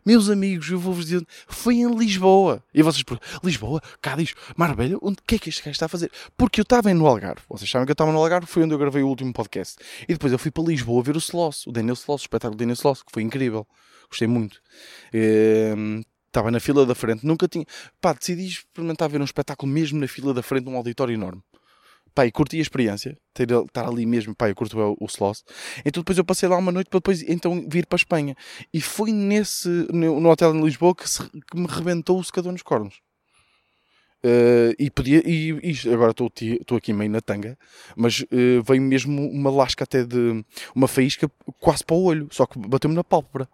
Meus 0.07 0.31
amigos, 0.31 0.71
eu 0.71 0.79
vou-vos 0.79 1.07
dizer, 1.07 1.27
foi 1.49 1.79
em 1.79 1.93
Lisboa. 1.93 2.63
E 2.73 2.81
vocês 2.81 3.03
perguntam, 3.03 3.41
Lisboa, 3.43 3.83
Cádiz, 4.01 4.35
Marbella, 4.57 5.01
onde 5.03 5.17
que 5.27 5.35
é 5.35 5.39
que 5.41 5.49
este 5.49 5.61
gajo 5.63 5.73
está 5.73 5.87
a 5.87 5.89
fazer? 5.89 6.13
Porque 6.37 6.61
eu 6.61 6.63
estava 6.63 6.95
no 6.95 7.09
Algarve. 7.09 7.43
Vocês 7.49 7.69
sabem 7.69 7.87
que 7.87 7.91
eu 7.91 7.95
estava 7.95 8.13
no 8.13 8.19
Algarve, 8.19 8.47
foi 8.47 8.63
onde 8.63 8.73
eu 8.73 8.79
gravei 8.79 9.03
o 9.03 9.09
último 9.09 9.33
podcast. 9.33 9.75
E 10.05 10.13
depois 10.13 10.33
eu 10.33 10.39
fui 10.39 10.53
para 10.53 10.63
Lisboa 10.63 11.03
ver 11.03 11.17
o 11.17 11.19
Sloss, 11.19 11.67
o 11.67 11.73
Daniel 11.73 11.95
Sloss, 11.95 12.23
o 12.23 12.27
espetáculo 12.27 12.57
do 12.57 12.61
Daniel 12.61 12.75
Sloss, 12.75 13.03
que 13.03 13.11
foi 13.11 13.25
incrível. 13.25 13.67
Gostei 14.09 14.29
muito. 14.29 14.63
Ehm, 15.13 16.03
estava 16.29 16.53
na 16.53 16.61
fila 16.61 16.87
da 16.87 16.95
frente, 16.95 17.27
nunca 17.27 17.49
tinha. 17.49 17.67
Pá, 18.01 18.13
decidi 18.13 18.47
experimentar 18.47 19.09
ver 19.09 19.21
um 19.21 19.25
espetáculo 19.25 19.73
mesmo 19.73 19.99
na 19.99 20.07
fila 20.07 20.33
da 20.33 20.41
frente, 20.41 20.67
num 20.67 20.77
auditório 20.77 21.15
enorme 21.15 21.43
pá, 22.17 22.25
e 22.25 22.33
curti 22.33 22.57
a 22.57 22.63
experiência, 22.63 23.19
ter, 23.35 23.51
estar 23.51 23.87
ali 23.87 24.07
mesmo, 24.07 24.35
pá, 24.35 24.49
eu 24.49 24.55
curto 24.55 24.79
o, 24.79 24.97
o 24.99 25.07
Sloss. 25.07 25.45
Então 25.85 26.03
depois 26.03 26.17
eu 26.17 26.25
passei 26.25 26.49
lá 26.49 26.57
uma 26.57 26.73
noite 26.73 26.89
para 26.89 26.99
depois 26.99 27.23
então 27.23 27.63
vir 27.69 27.85
para 27.85 27.97
a 27.97 28.01
Espanha. 28.01 28.35
E 28.73 28.81
foi 28.81 29.13
nesse, 29.13 29.69
no, 29.93 30.19
no 30.19 30.31
hotel 30.31 30.57
em 30.57 30.65
Lisboa 30.65 30.95
que, 30.95 31.09
se, 31.09 31.23
que 31.29 31.57
me 31.57 31.67
rebentou 31.67 32.19
o 32.19 32.25
secador 32.25 32.53
nos 32.53 32.63
cornos. 32.63 32.95
Uh, 34.25 34.75
e 34.79 34.91
podia, 34.91 35.23
e, 35.25 35.51
e 35.63 35.93
agora 35.93 36.11
estou 36.11 36.79
aqui 36.79 36.93
meio 36.93 37.11
na 37.11 37.21
tanga, 37.21 37.57
mas 37.95 38.23
uh, 38.23 38.63
veio 38.67 38.83
mesmo 38.83 39.29
uma 39.31 39.51
lasca 39.51 39.85
até 39.85 40.03
de 40.03 40.43
uma 40.75 40.89
faísca 40.89 41.31
quase 41.61 41.85
para 41.85 41.95
o 41.95 42.03
olho, 42.03 42.27
só 42.33 42.47
que 42.47 42.59
bateu-me 42.59 42.97
na 42.97 43.05
pálpebra. 43.05 43.47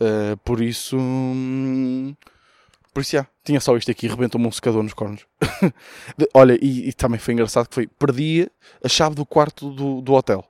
Uh, 0.00 0.36
por 0.38 0.60
isso, 0.60 0.98
hum, 0.98 2.14
por 2.92 3.00
isso, 3.00 3.12
já, 3.12 3.26
tinha 3.42 3.60
só 3.60 3.76
isto 3.76 3.90
aqui, 3.90 4.06
rebentou-me 4.06 4.46
um 4.46 4.52
secador 4.52 4.82
nos 4.82 4.92
cornos. 4.92 5.26
Olha, 6.34 6.58
e, 6.60 6.88
e, 6.88 6.92
também 6.92 7.18
foi 7.18 7.34
engraçado 7.34 7.68
que 7.68 7.74
foi, 7.74 7.86
perdi 7.86 8.48
a 8.84 8.88
chave 8.88 9.14
do 9.14 9.24
quarto 9.24 9.70
do, 9.70 10.00
do 10.02 10.12
hotel. 10.12 10.44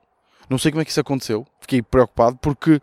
Não 0.49 0.57
sei 0.57 0.71
como 0.71 0.81
é 0.81 0.85
que 0.85 0.91
isso 0.91 0.99
aconteceu, 0.99 1.47
fiquei 1.61 1.81
preocupado, 1.81 2.37
porque 2.37 2.81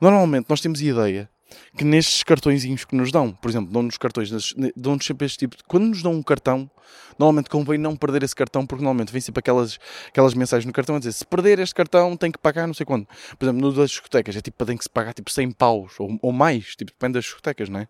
normalmente 0.00 0.46
nós 0.48 0.60
temos 0.60 0.80
ideia 0.80 1.28
que 1.76 1.84
nestes 1.84 2.22
cartõezinhos 2.22 2.84
que 2.84 2.94
nos 2.94 3.10
dão, 3.10 3.32
por 3.32 3.50
exemplo, 3.50 3.72
dão-nos 3.72 3.96
cartões, 3.96 4.30
dão-nos 4.76 5.04
sempre 5.04 5.26
este 5.26 5.38
tipo 5.38 5.56
de... 5.56 5.64
Quando 5.64 5.86
nos 5.86 6.02
dão 6.02 6.12
um 6.12 6.22
cartão, 6.22 6.70
normalmente 7.18 7.50
convém 7.50 7.78
não 7.78 7.94
perder 7.94 8.22
esse 8.22 8.34
cartão, 8.34 8.66
porque 8.66 8.82
normalmente 8.82 9.12
vem 9.12 9.20
sempre 9.20 9.40
aquelas, 9.40 9.78
aquelas 10.08 10.34
mensagens 10.34 10.64
no 10.64 10.72
cartão 10.72 10.96
a 10.96 10.98
dizer 10.98 11.12
se 11.12 11.26
perder 11.26 11.58
este 11.58 11.74
cartão 11.74 12.16
tem 12.16 12.32
que 12.32 12.38
pagar 12.38 12.66
não 12.66 12.74
sei 12.74 12.86
quanto. 12.86 13.06
Por 13.38 13.44
exemplo, 13.44 13.60
no 13.60 13.72
das 13.72 13.90
discotecas 13.90 14.36
é 14.36 14.40
tipo, 14.40 14.64
tem 14.64 14.76
que 14.76 14.84
se 14.84 14.90
pagar 14.90 15.12
tipo 15.12 15.30
100 15.30 15.52
paus, 15.52 15.92
ou, 15.98 16.18
ou 16.22 16.32
mais, 16.32 16.74
tipo, 16.76 16.90
depende 16.90 17.14
das 17.14 17.24
discotecas, 17.24 17.68
não 17.68 17.80
é? 17.80 17.88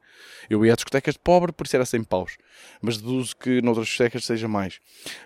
Eu 0.49 0.65
ia 0.67 0.73
a 0.73 0.77
discotecas 0.77 1.15
de 1.15 1.21
pobre, 1.21 1.53
por 1.53 1.67
isso 1.67 1.77
era 1.77 1.87
100 1.87 2.05
paus. 2.05 2.37
Mas 2.83 2.97
deduzo 2.99 3.37
que 3.37 3.63
noutras 3.63 3.87
discotecas 3.87 4.25
seja 4.25 4.49
mais. 4.49 4.81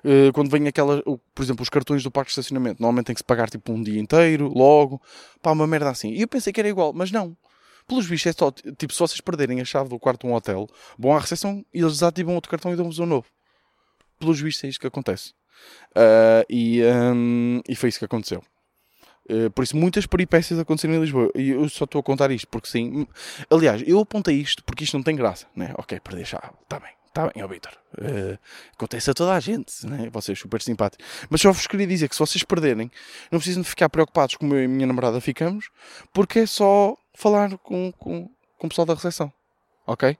Uh, 0.05 0.33
quando 0.33 0.51
vem 0.51 0.69
aquelas, 0.69 1.01
por 1.03 1.43
exemplo, 1.43 1.63
os 1.63 1.69
cartões 1.69 2.03
do 2.03 2.11
parque 2.11 2.29
de 2.29 2.33
estacionamento, 2.33 2.81
normalmente 2.81 3.07
tem 3.07 3.15
que 3.15 3.21
se 3.21 3.25
pagar 3.25 3.49
tipo 3.49 3.73
um 3.73 3.83
dia 3.83 4.01
inteiro, 4.01 4.53
logo, 4.55 5.01
pá, 5.43 5.53
uma 5.53 5.67
merda 5.67 5.91
assim. 5.91 6.11
E 6.11 6.21
eu 6.21 6.29
pensei 6.29 6.53
que 6.53 6.61
era 6.61 6.69
igual, 6.69 6.93
mas 6.93 7.11
não. 7.11 7.37
Pelos 7.87 8.07
bichos 8.07 8.27
é 8.27 8.33
só, 8.33 8.51
tipo, 8.51 8.93
se 8.93 8.99
vocês 8.99 9.21
perderem 9.21 9.61
a 9.61 9.65
chave 9.65 9.89
do 9.89 9.99
quarto 9.99 10.23
de 10.23 10.27
um 10.27 10.35
hotel, 10.35 10.69
vão 10.99 11.15
à 11.15 11.21
recepção 11.21 11.65
e 11.73 11.81
eles 11.81 11.95
desativam 11.95 12.35
outro 12.35 12.51
cartão 12.51 12.73
e 12.73 12.77
dão-vos 12.77 12.99
um 12.99 13.07
novo. 13.07 13.27
Pelos 14.19 14.41
bichos 14.41 14.65
é 14.65 14.69
isto 14.69 14.81
que 14.81 14.87
acontece. 14.87 15.35
Uh, 15.91 16.45
e, 16.49 16.83
um, 16.85 17.61
e 17.69 17.77
foi 17.77 17.89
isso 17.89 17.99
que 17.99 18.05
aconteceu. 18.05 18.43
Uh, 19.31 19.51
por 19.51 19.63
isso, 19.65 19.77
muitas 19.77 20.07
peripécias 20.07 20.59
aconteceram 20.59 20.95
em 20.95 21.01
Lisboa. 21.01 21.31
E 21.35 21.51
eu 21.51 21.69
só 21.69 21.85
estou 21.85 22.01
a 22.01 22.03
contar 22.03 22.31
isto 22.31 22.49
porque 22.49 22.69
sim. 22.69 23.07
Aliás, 23.51 23.83
eu 23.87 24.01
apontei 24.01 24.37
isto 24.37 24.63
porque 24.65 24.85
isto 24.85 24.97
não 24.97 25.03
tem 25.03 25.17
graça, 25.17 25.47
né? 25.55 25.73
Ok, 25.77 25.99
perdi 26.01 26.23
a 26.23 26.27
chave, 26.27 26.51
está 26.63 26.79
bem. 26.79 26.93
Está 27.15 27.29
bem, 27.29 27.45
ó 27.45 27.47
Vitor. 27.47 27.73
Uh, 27.97 28.37
acontece 28.73 29.09
a 29.09 29.15
toda 29.15 29.35
a 29.35 29.39
gente, 29.39 29.87
né? 29.87 30.11
vocês 30.11 30.37
super 30.37 30.61
simpáticos. 30.61 31.07
Mas 31.31 31.41
só 31.41 31.53
vos 31.53 31.65
queria 31.69 31.87
dizer 31.87 32.09
que 32.09 32.17
se 32.17 32.19
vocês 32.19 32.43
perderem, 32.43 32.91
não 33.31 33.39
precisam 33.39 33.63
de 33.63 33.69
ficar 33.69 33.89
preocupados 33.89 34.35
como 34.35 34.53
eu 34.55 34.63
e 34.63 34.65
a 34.65 34.69
minha 34.69 34.85
namorada 34.85 35.21
ficamos, 35.21 35.71
porque 36.13 36.41
é 36.41 36.47
só 36.47 36.97
falar 37.15 37.57
com, 37.59 37.93
com, 37.93 38.29
com 38.59 38.67
o 38.67 38.69
pessoal 38.69 38.87
da 38.87 38.95
recepção. 38.95 39.33
Ok? 39.87 40.11
Ou 40.11 40.17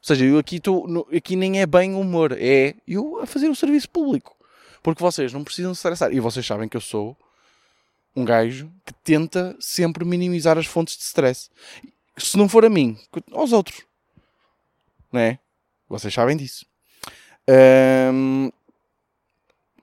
seja, 0.00 0.24
eu 0.24 0.38
aqui 0.38 0.56
estou. 0.56 1.08
Aqui 1.16 1.34
nem 1.34 1.60
é 1.60 1.66
bem 1.66 1.94
humor, 1.94 2.32
é 2.38 2.74
eu 2.86 3.20
a 3.20 3.26
fazer 3.26 3.48
o 3.48 3.54
serviço 3.54 3.88
público. 3.88 4.36
Porque 4.82 5.02
vocês 5.02 5.32
não 5.32 5.42
precisam 5.42 5.74
se 5.74 5.78
estressar. 5.78 6.12
E 6.12 6.20
vocês 6.20 6.44
sabem 6.44 6.68
que 6.68 6.76
eu 6.76 6.80
sou 6.80 7.16
um 8.14 8.24
gajo 8.24 8.70
que 8.84 8.92
tenta 8.92 9.56
sempre 9.58 10.04
minimizar 10.04 10.58
as 10.58 10.66
fontes 10.66 10.96
de 10.96 11.02
stress. 11.02 11.50
Se 12.18 12.36
não 12.36 12.48
for 12.48 12.64
a 12.64 12.70
mim, 12.70 12.98
aos 13.32 13.52
outros. 13.52 13.82
Não 15.10 15.20
é? 15.20 15.38
Vocês 15.88 16.12
sabem 16.12 16.36
disso. 16.36 16.66
Um, 17.48 18.50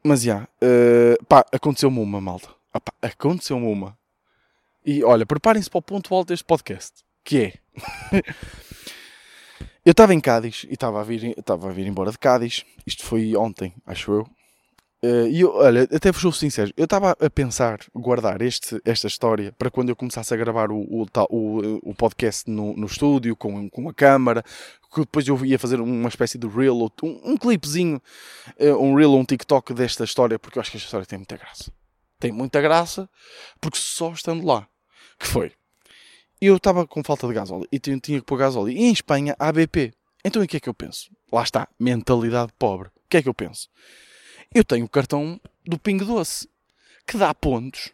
mas 0.04 0.22
já, 0.22 0.44
uh, 0.44 1.26
pá, 1.26 1.46
aconteceu-me 1.52 2.00
uma, 2.00 2.20
malta. 2.20 2.50
Ah, 2.74 2.82
aconteceu-me 3.02 3.68
uma. 3.68 3.98
E 4.86 5.04
olha, 5.04 5.26
preparem-se 5.26 5.70
para 5.70 5.80
o 5.80 5.82
ponto 5.82 6.14
alto 6.14 6.30
deste 6.30 6.46
podcast, 6.46 7.04
que 7.24 7.38
é. 7.38 7.54
eu 9.86 9.92
estava 9.92 10.14
em 10.14 10.20
Cádiz 10.20 10.66
e 10.70 10.74
estava 10.74 11.00
a, 11.02 11.04
vir, 11.04 11.38
estava 11.38 11.70
a 11.70 11.72
vir 11.72 11.86
embora 11.86 12.12
de 12.12 12.18
Cádiz. 12.18 12.64
Isto 12.86 13.04
foi 13.04 13.36
ontem, 13.36 13.74
acho 13.86 14.12
eu. 14.12 14.28
Uh, 15.04 15.28
e 15.32 15.42
eu, 15.42 15.56
olha, 15.56 15.84
até 15.84 16.12
vos 16.12 16.22
sou 16.22 16.32
sincero, 16.32 16.72
eu 16.78 16.84
estava 16.84 17.18
a 17.20 17.30
pensar 17.30 17.80
guardar 17.92 18.40
este, 18.40 18.80
esta 18.86 19.08
história 19.08 19.52
para 19.58 19.72
quando 19.72 19.90
eu 19.90 19.96
começasse 19.96 20.32
a 20.32 20.38
gravar 20.38 20.72
o, 20.72 20.78
o, 20.78 21.08
o, 21.32 21.80
o 21.90 21.96
podcast 21.96 22.48
no, 22.48 22.76
no 22.78 22.86
estúdio, 22.86 23.36
com, 23.36 23.68
com 23.68 23.90
a 23.90 23.94
câmara, 23.96 24.44
que 24.94 25.02
depois 25.02 25.28
eu 25.28 25.44
ia 25.44 25.58
fazer 25.58 25.82
uma 25.82 26.08
espécie 26.08 26.38
de 26.38 26.48
reel, 26.48 26.92
um, 27.02 27.32
um 27.32 27.38
clipezinho, 27.38 28.00
uh, 28.60 28.76
um 28.80 28.94
reel 28.96 29.12
ou 29.12 29.20
um 29.20 29.26
TikTok 29.26 29.74
desta 29.74 30.04
história, 30.04 30.38
porque 30.38 30.60
eu 30.60 30.62
acho 30.62 30.70
que 30.70 30.78
esta 30.78 30.86
história 30.86 31.08
tem 31.08 31.18
muita 31.18 31.36
graça. 31.36 31.72
Tem 32.22 32.32
muita 32.32 32.62
graça, 32.62 33.10
porque 33.60 33.80
só 33.80 34.14
estando 34.14 34.46
lá, 34.46 34.68
que 35.18 35.26
foi, 35.26 35.52
eu 36.40 36.56
estava 36.58 36.86
com 36.86 37.04
falta 37.04 37.28
de 37.28 37.34
gasóleo 37.34 37.68
e 37.72 37.80
tinha, 37.80 38.00
tinha 38.00 38.20
que 38.20 38.26
pôr 38.26 38.38
gasóleo, 38.38 38.72
e 38.72 38.78
em 38.78 38.94
Espanha 38.94 39.36
há 39.40 39.52
BP. 39.52 39.92
Então 40.24 40.40
o 40.40 40.48
que 40.48 40.58
é 40.58 40.60
que 40.60 40.70
eu 40.70 40.74
penso? 40.74 41.10
Lá 41.32 41.42
está, 41.42 41.68
mentalidade 41.80 42.54
pobre. 42.60 42.90
O 42.90 43.10
que 43.10 43.18
é 43.18 43.24
que 43.24 43.28
eu 43.28 43.34
penso? 43.34 43.68
Eu 44.54 44.64
tenho 44.64 44.86
o 44.86 44.90
cartão 44.90 45.42
do 45.66 45.80
Pingo 45.80 46.06
Doce, 46.06 46.48
que 47.08 47.18
dá 47.18 47.34
pontos 47.34 47.92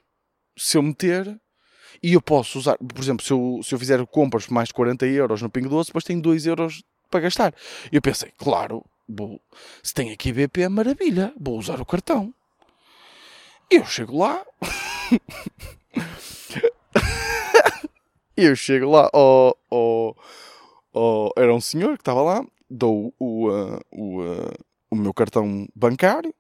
se 0.58 0.78
eu 0.78 0.84
meter 0.84 1.40
e 2.04 2.12
eu 2.12 2.22
posso 2.22 2.60
usar, 2.60 2.78
por 2.78 3.02
exemplo, 3.02 3.26
se 3.26 3.32
eu, 3.32 3.62
se 3.64 3.74
eu 3.74 3.80
fizer 3.80 4.06
compras 4.08 4.46
por 4.46 4.54
mais 4.54 4.68
de 4.68 4.74
40 4.74 5.06
euros 5.06 5.42
no 5.42 5.50
Pingo 5.50 5.70
Doce, 5.70 5.88
depois 5.88 6.04
tenho 6.04 6.22
2 6.22 6.46
euros 6.48 6.84
para 7.10 7.22
gastar. 7.22 7.56
Eu 7.94 8.02
pensei, 8.02 8.34
claro, 8.38 8.84
vou, 9.08 9.40
se 9.82 9.94
tem 9.94 10.12
aqui 10.12 10.34
BP 10.34 10.64
é 10.64 10.70
maravilha, 10.70 11.34
vou 11.40 11.58
usar 11.58 11.80
o 11.80 11.86
cartão. 11.86 12.34
Eu 13.70 13.86
chego 13.86 14.18
lá. 14.18 14.46
eu 18.36 18.56
chego 18.56 18.90
lá, 18.92 19.10
oh, 19.14 19.54
oh, 19.70 20.16
oh, 20.94 21.32
era 21.38 21.54
um 21.54 21.62
senhor 21.62 21.96
que 21.98 22.02
estava 22.02 22.22
lá, 22.22 22.46
dou 22.70 23.14
o, 23.20 23.50
uh, 23.50 23.80
o, 23.92 24.22
uh, 24.22 24.54
o 24.90 24.96
meu 24.96 25.14
cartão 25.14 25.68
bancário 25.76 26.34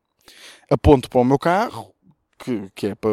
aponto 0.69 1.09
para 1.09 1.21
o 1.21 1.25
meu 1.25 1.39
carro, 1.39 1.93
que, 2.37 2.69
que, 2.75 2.87
é, 2.87 2.95
para, 2.95 3.11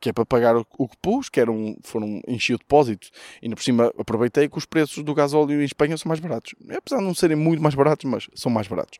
que 0.00 0.08
é 0.08 0.12
para 0.12 0.26
pagar 0.26 0.56
o, 0.56 0.66
o 0.78 0.88
que 0.88 0.96
pus, 1.00 1.28
que 1.28 1.40
eram, 1.40 1.76
foram, 1.82 2.20
enchi 2.26 2.54
o 2.54 2.58
depósito, 2.58 3.08
e 3.40 3.48
por 3.48 3.62
cima 3.62 3.92
aproveitei 3.98 4.48
que 4.48 4.58
os 4.58 4.66
preços 4.66 5.04
do 5.04 5.14
gasóleo 5.14 5.60
em 5.60 5.64
Espanha 5.64 5.96
são 5.96 6.08
mais 6.08 6.20
baratos. 6.20 6.54
Apesar 6.70 6.98
de 6.98 7.04
não 7.04 7.14
serem 7.14 7.36
muito 7.36 7.62
mais 7.62 7.74
baratos, 7.74 8.04
mas 8.10 8.28
são 8.34 8.50
mais 8.50 8.66
baratos. 8.66 8.98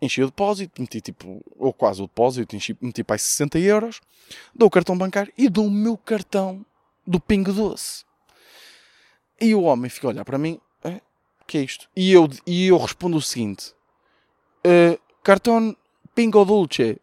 Enchi 0.00 0.22
o 0.22 0.26
depósito, 0.26 0.80
meti 0.80 1.00
tipo, 1.00 1.42
ou 1.56 1.72
quase 1.72 2.02
o 2.02 2.06
depósito, 2.06 2.54
enchi, 2.54 2.76
meti 2.80 3.02
para 3.02 3.16
aí 3.16 3.20
60 3.20 3.58
euros, 3.58 4.00
dou 4.54 4.68
o 4.68 4.70
cartão 4.70 4.96
bancário 4.96 5.32
e 5.38 5.48
dou 5.48 5.66
o 5.66 5.70
meu 5.70 5.96
cartão 5.96 6.64
do 7.06 7.18
Pingo 7.18 7.52
Doce. 7.52 8.04
E 9.40 9.54
o 9.54 9.62
homem 9.62 9.90
fica 9.90 10.06
a 10.06 10.10
olhar 10.10 10.24
para 10.24 10.38
mim, 10.38 10.60
é, 10.84 11.00
que 11.46 11.58
é 11.58 11.62
isto? 11.62 11.88
E 11.96 12.12
eu, 12.12 12.28
e 12.46 12.66
eu 12.66 12.76
respondo 12.76 13.16
o 13.16 13.22
seguinte, 13.22 13.74
uh, 14.66 15.00
cartão 15.22 15.74
Pingo 16.14 16.44
Dulce. 16.44 17.00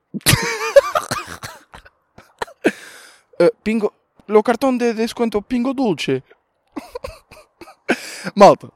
uh, 3.40 3.56
pingo... 3.64 3.94
Lo 4.28 4.42
cartão 4.42 4.76
de 4.76 4.94
desconto 4.94 5.42
Pingo 5.42 5.74
Dulce. 5.74 6.24
Malta. 8.36 8.72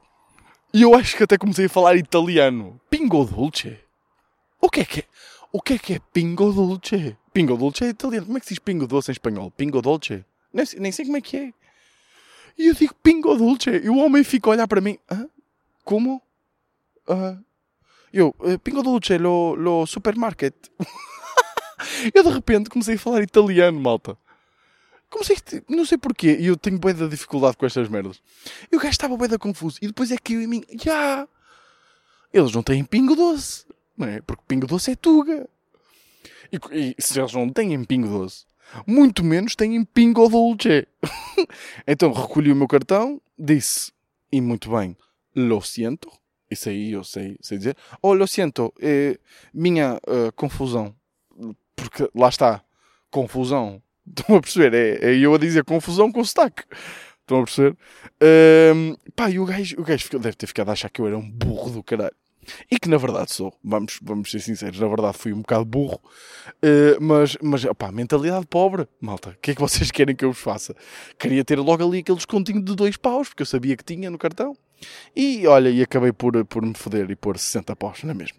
E 0.74 0.82
eu 0.82 0.94
acho 0.94 1.16
que 1.16 1.22
até 1.22 1.38
comecei 1.38 1.66
a 1.66 1.70
falar 1.70 1.96
italiano. 1.96 2.78
Pingo 2.90 3.24
Dulce? 3.24 3.78
O 4.60 4.70
que 4.70 4.80
é 4.80 4.84
que 4.84 5.00
é? 5.00 5.04
O 5.52 5.62
que 5.62 5.74
é 5.74 5.78
que 5.78 5.94
é 5.94 6.00
Pingo 6.12 6.52
Dulce? 6.52 7.16
Pingo 7.32 7.56
Dulce 7.56 7.84
é 7.84 7.88
italiano. 7.88 8.26
Como 8.26 8.38
é 8.38 8.40
que 8.40 8.46
se 8.46 8.54
diz 8.54 8.58
Pingo 8.58 8.86
Doce 8.86 9.10
em 9.10 9.12
espanhol? 9.12 9.50
Pingo 9.50 9.80
Dolce? 9.80 10.24
Nem, 10.52 10.66
nem 10.78 10.92
sei 10.92 11.04
como 11.04 11.16
é 11.16 11.20
que 11.20 11.36
é. 11.36 11.52
E 12.58 12.66
eu 12.66 12.74
digo 12.74 12.94
Pingo 13.02 13.34
Dulce. 13.36 13.70
E 13.70 13.88
o 13.88 13.96
homem 13.96 14.22
fica 14.24 14.50
a 14.50 14.52
olhar 14.52 14.68
para 14.68 14.80
mim. 14.80 14.98
Hã? 15.10 15.26
Como? 15.84 16.20
Eu, 18.12 18.34
eh, 18.44 18.58
Pingo 18.58 18.82
Dolce, 18.82 19.16
lo, 19.16 19.54
lo 19.54 19.86
supermarket. 19.86 20.54
eu 22.12 22.22
de 22.22 22.30
repente 22.30 22.68
comecei 22.68 22.96
a 22.96 22.98
falar 22.98 23.22
italiano, 23.22 23.80
malta. 23.80 24.18
Comecei, 25.10 25.36
não 25.68 25.86
sei 25.86 25.96
porquê, 25.96 26.36
e 26.38 26.46
eu 26.46 26.56
tenho 26.56 26.78
bem 26.78 26.94
da 26.94 27.06
dificuldade 27.06 27.56
com 27.56 27.64
estas 27.64 27.88
merdas. 27.88 28.20
E 28.70 28.76
o 28.76 28.78
gajo 28.78 28.90
estava 28.90 29.16
bem 29.16 29.28
da 29.28 29.38
confuso. 29.38 29.78
E 29.80 29.86
depois 29.86 30.10
é 30.10 30.18
que 30.18 30.34
eu 30.34 30.42
em 30.42 30.46
mim, 30.46 30.64
já. 30.82 30.92
Yeah, 30.92 31.28
eles 32.32 32.52
não 32.52 32.62
têm 32.62 32.84
pingo 32.84 33.16
doce, 33.16 33.64
não 33.98 34.06
é? 34.06 34.20
Porque 34.20 34.42
pingo 34.46 34.66
doce 34.66 34.92
é 34.92 34.96
tuga. 34.96 35.48
E, 36.52 36.94
e 36.96 37.02
se 37.02 37.18
eles 37.18 37.32
não 37.32 37.50
têm 37.50 37.84
pingo 37.84 38.08
doce, 38.08 38.46
muito 38.86 39.24
menos 39.24 39.54
têm 39.54 39.84
pingo 39.84 40.28
dolce. 40.28 40.86
então 41.86 42.12
recolhi 42.12 42.52
o 42.52 42.56
meu 42.56 42.68
cartão, 42.68 43.20
disse, 43.38 43.92
e 44.30 44.40
muito 44.40 44.70
bem, 44.70 44.96
lo 45.34 45.60
siento, 45.60 46.10
isso 46.50 46.68
aí 46.68 46.92
eu 46.92 47.04
sei, 47.04 47.36
sei 47.40 47.58
dizer. 47.58 47.76
Oh, 48.00 48.14
lo 48.14 48.26
siento, 48.26 48.72
é 48.80 49.18
minha 49.52 49.96
uh, 49.96 50.32
confusão. 50.34 50.94
Porque 51.76 52.08
lá 52.14 52.28
está, 52.28 52.62
confusão. 53.10 53.82
Estão 54.08 54.36
a 54.36 54.40
perceber? 54.40 54.72
É, 54.74 55.10
é 55.10 55.18
eu 55.18 55.34
a 55.34 55.38
dizer 55.38 55.64
confusão 55.64 56.10
com 56.10 56.24
sotaque. 56.24 56.64
Estão 57.20 57.40
a 57.40 57.44
perceber? 57.44 57.76
Um, 58.74 58.96
pá, 59.14 59.30
e 59.30 59.38
o 59.38 59.44
gajo, 59.44 59.78
o 59.78 59.84
gajo 59.84 60.18
deve 60.18 60.34
ter 60.34 60.46
ficado 60.46 60.70
a 60.70 60.72
achar 60.72 60.88
que 60.88 60.98
eu 60.98 61.06
era 61.06 61.18
um 61.18 61.30
burro 61.30 61.70
do 61.70 61.82
caralho. 61.82 62.16
E 62.70 62.78
que 62.78 62.88
na 62.88 62.96
verdade 62.96 63.32
sou, 63.32 63.52
vamos, 63.62 63.98
vamos 64.02 64.30
ser 64.30 64.40
sinceros, 64.40 64.78
na 64.80 64.88
verdade 64.88 65.16
fui 65.16 65.32
um 65.32 65.40
bocado 65.40 65.64
burro, 65.64 66.00
uh, 66.62 67.00
mas, 67.00 67.36
mas 67.42 67.64
opá, 67.64 67.90
mentalidade 67.92 68.46
pobre, 68.46 68.86
malta, 69.00 69.30
o 69.30 69.36
que 69.40 69.52
é 69.52 69.54
que 69.54 69.60
vocês 69.60 69.90
querem 69.92 70.14
que 70.14 70.24
eu 70.24 70.32
vos 70.32 70.40
faça? 70.40 70.74
Queria 71.18 71.44
ter 71.44 71.58
logo 71.58 71.86
ali 71.86 71.98
aquele 71.98 72.16
descontinho 72.16 72.62
de 72.62 72.74
dois 72.74 72.96
paus, 72.96 73.28
porque 73.28 73.42
eu 73.42 73.46
sabia 73.46 73.76
que 73.76 73.84
tinha 73.84 74.10
no 74.10 74.18
cartão. 74.18 74.56
E 75.14 75.44
olha, 75.46 75.68
e 75.68 75.82
acabei 75.82 76.12
por, 76.12 76.44
por 76.44 76.64
me 76.64 76.74
foder 76.74 77.10
e 77.10 77.16
pôr 77.16 77.36
60 77.36 77.74
paus, 77.74 78.04
não 78.04 78.12
é 78.12 78.14
mesmo? 78.14 78.38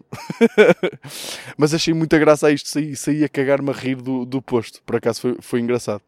mas 1.56 1.74
achei 1.74 1.92
muita 1.92 2.18
graça 2.18 2.46
a 2.46 2.50
isto, 2.50 2.68
saí, 2.68 2.96
saí 2.96 3.24
a 3.24 3.28
cagar-me 3.28 3.70
a 3.70 3.74
rir 3.74 3.96
do, 3.96 4.24
do 4.24 4.40
posto, 4.40 4.82
por 4.82 4.96
acaso 4.96 5.20
foi, 5.20 5.36
foi 5.40 5.60
engraçado. 5.60 6.02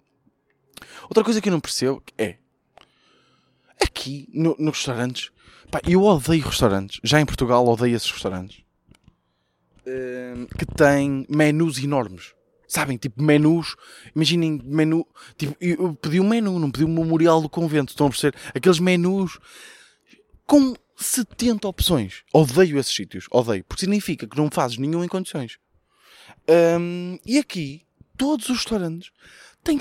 Outra 1.05 1.23
coisa 1.23 1.41
que 1.41 1.49
eu 1.49 1.53
não 1.53 1.61
percebo 1.61 2.03
é, 2.17 2.37
aqui 3.81 4.29
no, 4.33 4.57
nos 4.59 4.79
restaurantes, 4.79 5.31
Pá, 5.73 5.81
eu 5.89 6.03
odeio 6.03 6.45
restaurantes. 6.45 7.01
Já 7.03 7.19
em 7.19 7.25
Portugal 7.25 7.67
odeio 7.67 7.97
esses 7.97 8.11
restaurantes. 8.11 8.63
Uh, 9.87 10.47
que 10.59 10.67
têm 10.67 11.27
menus 11.31 11.79
enormes. 11.83 12.35
Sabem? 12.69 12.99
Tipo, 12.99 13.23
menus. 13.23 13.75
Imaginem 14.15 14.61
menu. 14.63 15.07
Tipo, 15.39 15.57
eu 15.59 15.95
pedi 15.95 16.21
um 16.21 16.29
menu, 16.29 16.59
não 16.59 16.71
pedi 16.71 16.85
um 16.85 16.95
memorial 16.95 17.41
do 17.41 17.49
convento. 17.49 17.91
Estão 17.91 18.07
a 18.09 18.11
perceber? 18.11 18.37
Aqueles 18.55 18.79
menus 18.79 19.39
com 20.47 20.75
70 20.95 21.67
opções. 21.67 22.23
Odeio 22.35 22.79
esses 22.79 22.95
sítios. 22.95 23.27
Odeio. 23.31 23.65
Porque 23.65 23.81
significa 23.81 24.27
que 24.27 24.37
não 24.37 24.51
fazes 24.51 24.77
nenhum 24.77 25.03
em 25.03 25.09
condições. 25.09 25.57
Um, 26.79 27.19
e 27.25 27.39
aqui, 27.39 27.87
todos 28.19 28.51
os 28.51 28.59
restaurantes 28.59 29.11
têm 29.65 29.79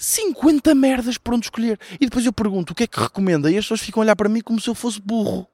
50 0.00 0.74
merdas 0.74 1.18
por 1.18 1.34
onde 1.34 1.44
escolher. 1.44 1.78
E 2.00 2.06
depois 2.06 2.24
eu 2.24 2.32
pergunto 2.32 2.72
o 2.72 2.74
que 2.74 2.84
é 2.84 2.86
que 2.86 2.98
recomenda 2.98 3.50
e 3.50 3.58
as 3.58 3.64
pessoas 3.66 3.82
ficam 3.82 4.00
a 4.00 4.04
olhar 4.04 4.16
para 4.16 4.30
mim 4.30 4.40
como 4.40 4.58
se 4.58 4.68
eu 4.68 4.74
fosse 4.74 4.98
burro. 4.98 5.46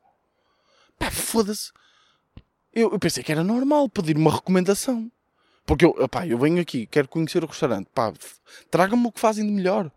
Pá, 0.96 1.10
foda-se. 1.10 1.72
Eu, 2.72 2.92
eu, 2.92 2.98
pensei 2.98 3.24
que 3.24 3.32
era 3.32 3.42
normal 3.42 3.88
pedir 3.88 4.16
uma 4.16 4.32
recomendação. 4.32 5.10
Porque 5.66 5.84
eu, 5.84 6.08
pá, 6.08 6.24
eu 6.24 6.38
venho 6.38 6.60
aqui, 6.60 6.86
quero 6.86 7.08
conhecer 7.08 7.42
o 7.42 7.48
restaurante. 7.48 7.88
Pá, 7.92 8.12
traga-me 8.70 9.08
o 9.08 9.12
que 9.12 9.18
fazem 9.18 9.44
de 9.44 9.50
melhor. 9.50 9.90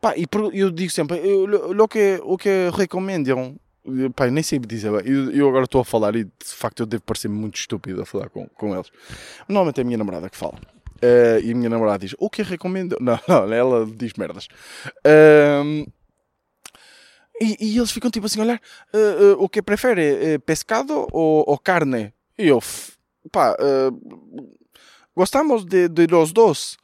Pá, 0.00 0.14
e 0.16 0.26
eu 0.52 0.70
digo 0.70 0.92
sempre, 0.92 1.20
o 1.20 1.88
que, 1.88 2.20
o 2.22 2.38
que 2.38 2.70
recomendam. 2.72 3.56
Eu 3.84 4.12
nem 4.30 4.44
sei 4.44 4.60
dizer. 4.60 4.92
Eu, 5.04 5.32
eu 5.32 5.48
agora 5.48 5.64
estou 5.64 5.80
a 5.80 5.84
falar 5.84 6.14
e 6.14 6.22
de 6.22 6.30
facto 6.44 6.80
eu 6.80 6.86
devo 6.86 7.02
parecer 7.02 7.28
muito 7.28 7.58
estúpido 7.58 8.00
a 8.00 8.06
falar 8.06 8.28
com, 8.28 8.46
com 8.46 8.74
eles. 8.74 8.92
Normalmente 9.48 9.80
é 9.80 9.82
a 9.82 9.84
minha 9.84 9.98
namorada 9.98 10.30
que 10.30 10.36
fala. 10.36 10.60
Uh, 11.02 11.40
e 11.42 11.50
a 11.50 11.54
minha 11.54 11.68
namorada 11.68 11.98
diz: 11.98 12.14
O 12.16 12.30
que 12.30 12.42
recomendo? 12.42 12.96
Não, 13.02 13.18
não, 13.26 13.52
ela 13.52 13.84
diz 13.84 14.12
merdas. 14.14 14.46
Uh, 15.04 15.84
e, 17.40 17.56
e, 17.60 17.76
eles 17.76 17.90
ficam 17.90 18.08
tipo 18.08 18.26
assim: 18.26 18.40
olhar, 18.40 18.60
uh, 18.94 19.42
o 19.42 19.48
que 19.48 19.60
prefere? 19.60 20.38
pescado 20.46 21.08
ou, 21.10 21.44
ou, 21.44 21.58
carne? 21.58 22.14
E 22.38 22.46
eu, 22.46 22.62
pá, 23.32 23.56
gostamos 25.16 25.64
de, 25.64 25.88
de 25.88 26.06
los 26.06 26.32
dos. 26.32 26.78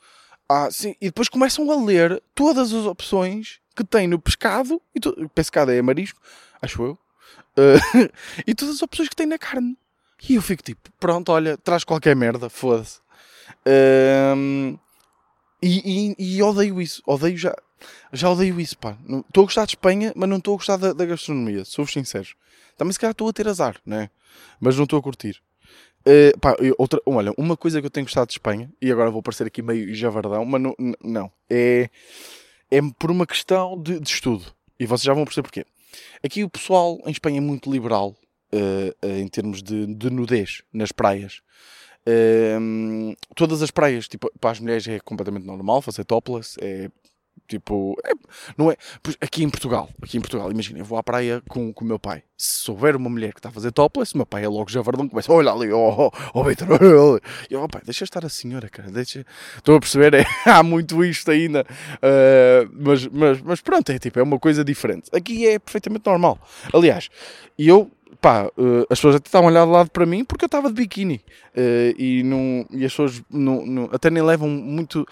Ah, 0.48 0.68
sim. 0.70 0.96
E 1.00 1.06
depois 1.06 1.28
começam 1.28 1.70
a 1.70 1.84
ler 1.84 2.20
todas 2.34 2.72
as 2.72 2.86
opções 2.86 3.60
que 3.76 3.84
tem 3.84 4.08
no 4.08 4.18
pescado. 4.18 4.82
E 4.94 4.98
to... 4.98 5.30
Pescado 5.32 5.70
é 5.70 5.80
marisco, 5.80 6.20
acho 6.60 6.82
eu. 6.82 6.98
e 8.46 8.54
todas 8.54 8.76
as 8.76 8.82
opções 8.82 9.08
que 9.08 9.16
tem 9.16 9.26
na 9.26 9.38
carne. 9.38 9.76
E 10.28 10.34
eu 10.34 10.42
fico 10.42 10.62
tipo: 10.62 10.90
Pronto, 10.98 11.30
olha, 11.30 11.56
traz 11.56 11.84
qualquer 11.84 12.16
merda, 12.16 12.48
foda-se. 12.48 13.00
Um, 13.66 14.78
e, 15.62 16.14
e, 16.18 16.36
e, 16.36 16.42
odeio 16.42 16.80
isso, 16.80 17.02
odeio 17.06 17.36
já, 17.36 17.54
já 18.12 18.30
odeio 18.30 18.60
isso, 18.60 18.78
pá. 18.78 18.96
Estou 19.26 19.42
a 19.42 19.46
gostar 19.46 19.64
de 19.64 19.72
Espanha, 19.72 20.12
mas 20.14 20.28
não 20.28 20.36
estou 20.36 20.54
a 20.54 20.56
gostar 20.56 20.76
da, 20.76 20.92
da 20.92 21.04
gastronomia, 21.04 21.64
sou-vos 21.64 21.92
sincero. 21.92 22.28
Também 22.76 22.92
se 22.92 22.98
calhar 22.98 23.12
estou 23.12 23.28
a 23.28 23.32
ter 23.32 23.48
azar, 23.48 23.76
né? 23.84 24.08
Mas 24.60 24.76
não 24.76 24.84
estou 24.84 24.98
a 24.98 25.02
curtir. 25.02 25.42
Uh, 26.06 26.38
pá, 26.38 26.56
outra, 26.78 27.00
olha, 27.04 27.32
uma 27.36 27.56
coisa 27.56 27.80
que 27.80 27.86
eu 27.86 27.90
tenho 27.90 28.06
gostado 28.06 28.28
de 28.28 28.34
Espanha, 28.34 28.72
e 28.80 28.90
agora 28.90 29.10
vou 29.10 29.22
parecer 29.22 29.46
aqui 29.46 29.60
meio 29.60 29.92
javardão, 29.94 30.44
mas 30.44 30.62
não, 30.62 30.74
não 31.02 31.30
é, 31.50 31.90
é 32.70 32.80
por 32.98 33.10
uma 33.10 33.26
questão 33.26 33.80
de, 33.80 33.98
de, 33.98 34.08
estudo. 34.08 34.44
E 34.78 34.86
vocês 34.86 35.04
já 35.04 35.12
vão 35.12 35.24
perceber 35.24 35.48
porquê. 35.48 35.66
Aqui 36.24 36.44
o 36.44 36.48
pessoal 36.48 36.98
em 37.04 37.10
Espanha 37.10 37.38
é 37.38 37.40
muito 37.40 37.70
liberal 37.70 38.14
uh, 38.52 39.06
uh, 39.06 39.18
em 39.18 39.26
termos 39.26 39.62
de, 39.62 39.86
de 39.86 40.08
nudez 40.08 40.62
nas 40.72 40.92
praias. 40.92 41.42
Um, 42.06 43.14
todas 43.34 43.62
as 43.62 43.70
praias, 43.70 44.08
tipo, 44.08 44.30
para 44.40 44.50
as 44.50 44.60
mulheres 44.60 44.86
é 44.88 44.98
completamente 45.00 45.46
normal 45.46 45.82
fazer 45.82 46.04
topless, 46.04 46.56
é 46.60 46.90
Tipo, 47.48 47.96
é, 48.04 48.10
não 48.58 48.70
é. 48.70 48.76
Aqui 49.22 49.42
em 49.42 49.48
Portugal, 49.48 49.88
aqui 50.02 50.18
em 50.18 50.20
Portugal, 50.20 50.50
imagina, 50.50 50.78
eu 50.78 50.84
vou 50.84 50.98
à 50.98 51.02
praia 51.02 51.42
com, 51.48 51.72
com 51.72 51.82
o 51.84 51.88
meu 51.88 51.98
pai. 51.98 52.22
Se 52.36 52.70
houver 52.70 52.94
uma 52.94 53.08
mulher 53.08 53.32
que 53.32 53.38
está 53.38 53.48
a 53.48 53.52
fazer 53.52 53.72
topless, 53.72 54.14
meu 54.14 54.26
pai 54.26 54.44
é 54.44 54.48
logo 54.48 54.70
javardão, 54.70 55.08
começa, 55.08 55.32
olha 55.32 55.50
ali, 55.50 55.72
oh, 55.72 55.94
oh, 55.98 56.10
oh 56.34 56.44
Vitor, 56.44 56.68
olha, 56.70 57.20
E 57.50 57.54
eu, 57.54 57.62
oh, 57.62 57.68
pai, 57.68 57.80
deixa 57.84 58.04
estar 58.04 58.24
a 58.24 58.28
senhora, 58.28 58.68
cara, 58.68 58.90
deixa. 58.90 59.24
Estou 59.56 59.76
a 59.76 59.80
perceber, 59.80 60.12
é, 60.14 60.26
há 60.44 60.62
muito 60.62 61.02
isto 61.02 61.30
ainda. 61.30 61.64
Uh, 61.94 62.70
mas, 62.72 63.06
mas, 63.06 63.40
mas 63.40 63.60
pronto, 63.62 63.90
é 63.90 63.98
tipo, 63.98 64.18
é 64.18 64.22
uma 64.22 64.38
coisa 64.38 64.62
diferente. 64.62 65.08
Aqui 65.12 65.46
é 65.46 65.58
perfeitamente 65.58 66.04
normal. 66.06 66.38
Aliás, 66.72 67.08
eu 67.58 67.90
pá, 68.20 68.46
uh, 68.56 68.80
as 68.90 68.98
pessoas 68.98 69.16
até 69.16 69.28
estavam 69.28 69.48
a 69.48 69.52
olhar 69.52 69.64
de 69.64 69.70
lado 69.70 69.90
para 69.90 70.04
mim 70.06 70.24
porque 70.24 70.44
eu 70.44 70.46
estava 70.46 70.68
de 70.68 70.74
biquíni 70.74 71.22
uh, 71.56 71.94
e, 71.98 72.22
não, 72.22 72.66
e 72.70 72.84
as 72.84 72.92
pessoas 72.92 73.22
não, 73.30 73.64
não, 73.64 73.88
até 73.92 74.10
nem 74.10 74.22
levam 74.22 74.48
muito, 74.48 75.06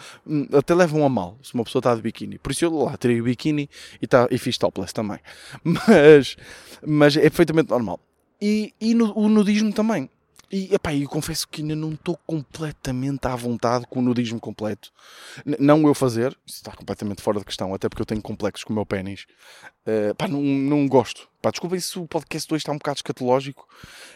até 0.52 0.74
levam 0.74 1.04
a 1.04 1.08
mal 1.08 1.38
se 1.42 1.54
uma 1.54 1.64
pessoa 1.64 1.80
está 1.80 1.94
de 1.94 2.02
biquíni. 2.02 2.38
Por 2.38 2.52
isso 2.52 2.64
eu 2.64 2.74
lá 2.74 2.96
tirei 2.96 3.20
o 3.20 3.24
biquíni 3.24 3.68
e, 4.00 4.06
tá, 4.06 4.28
e 4.30 4.38
fiz 4.38 4.58
topless 4.58 4.92
também. 4.92 5.18
Mas, 5.64 6.36
mas 6.84 7.16
é 7.16 7.22
perfeitamente 7.22 7.70
normal. 7.70 8.00
E, 8.40 8.72
e 8.80 8.94
no, 8.94 9.16
o 9.16 9.28
nudismo 9.28 9.72
também. 9.72 10.08
E 10.50 10.72
epá, 10.72 10.94
eu 10.94 11.08
confesso 11.08 11.46
que 11.48 11.60
ainda 11.60 11.74
não 11.74 11.92
estou 11.92 12.16
completamente 12.24 13.26
à 13.26 13.34
vontade 13.34 13.84
com 13.88 13.98
o 13.98 14.02
nudismo 14.02 14.38
completo. 14.38 14.92
N 15.44 15.56
não 15.58 15.86
eu 15.86 15.94
fazer, 15.94 16.36
isso 16.46 16.58
está 16.58 16.72
completamente 16.72 17.20
fora 17.20 17.40
de 17.40 17.44
questão, 17.44 17.74
até 17.74 17.88
porque 17.88 18.02
eu 18.02 18.06
tenho 18.06 18.22
complexos 18.22 18.62
com 18.62 18.72
o 18.72 18.76
meu 18.76 18.86
pênis. 18.86 19.26
Uh, 19.86 20.14
pá, 20.14 20.28
não, 20.28 20.40
não 20.40 20.86
gosto. 20.86 21.28
Pá, 21.42 21.50
desculpem 21.50 21.80
se 21.80 21.98
o 21.98 22.06
podcast 22.06 22.48
2 22.48 22.60
está 22.60 22.72
um 22.72 22.78
bocado 22.78 22.98
escatológico, 22.98 23.66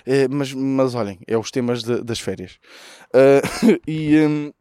uh, 0.07 0.33
mas, 0.35 0.53
mas 0.53 0.95
olhem, 0.95 1.19
é 1.27 1.37
os 1.37 1.51
temas 1.51 1.83
de, 1.83 2.03
das 2.03 2.21
férias. 2.21 2.59
Uh, 3.13 3.81
e, 3.87 4.21
um, 4.21 4.53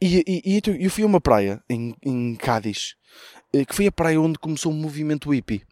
e, 0.00 0.24
e, 0.26 0.56
e, 0.56 0.84
eu 0.84 0.90
fui 0.90 1.04
a 1.04 1.06
uma 1.06 1.20
praia 1.20 1.62
em, 1.68 1.94
em 2.02 2.34
Cádiz, 2.34 2.96
que 3.66 3.74
foi 3.74 3.86
a 3.88 3.92
praia 3.92 4.20
onde 4.20 4.38
começou 4.38 4.72
o 4.72 4.74
movimento 4.74 5.30
hippie. 5.30 5.64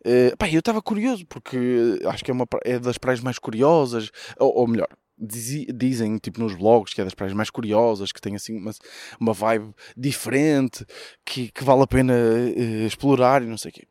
Uh, 0.00 0.36
pá, 0.36 0.48
eu 0.48 0.60
estava 0.60 0.80
curioso 0.80 1.26
porque 1.26 1.58
acho 2.06 2.24
que 2.24 2.30
é, 2.30 2.34
uma, 2.34 2.46
é 2.64 2.78
das 2.78 2.98
praias 2.98 3.20
mais 3.20 3.38
curiosas, 3.38 4.10
ou, 4.38 4.60
ou 4.60 4.68
melhor, 4.68 4.88
diz, 5.18 5.66
dizem 5.74 6.16
tipo 6.18 6.40
nos 6.40 6.54
blogs 6.54 6.94
que 6.94 7.00
é 7.00 7.04
das 7.04 7.14
praias 7.14 7.34
mais 7.34 7.50
curiosas, 7.50 8.12
que 8.12 8.20
tem 8.20 8.34
assim 8.34 8.56
uma, 8.56 8.72
uma 9.20 9.32
vibe 9.32 9.74
diferente, 9.96 10.86
que, 11.24 11.50
que 11.50 11.64
vale 11.64 11.82
a 11.82 11.86
pena 11.86 12.14
uh, 12.14 12.86
explorar 12.86 13.42
e 13.42 13.46
não 13.46 13.58
sei 13.58 13.70
o 13.70 13.74
quê. 13.74 13.86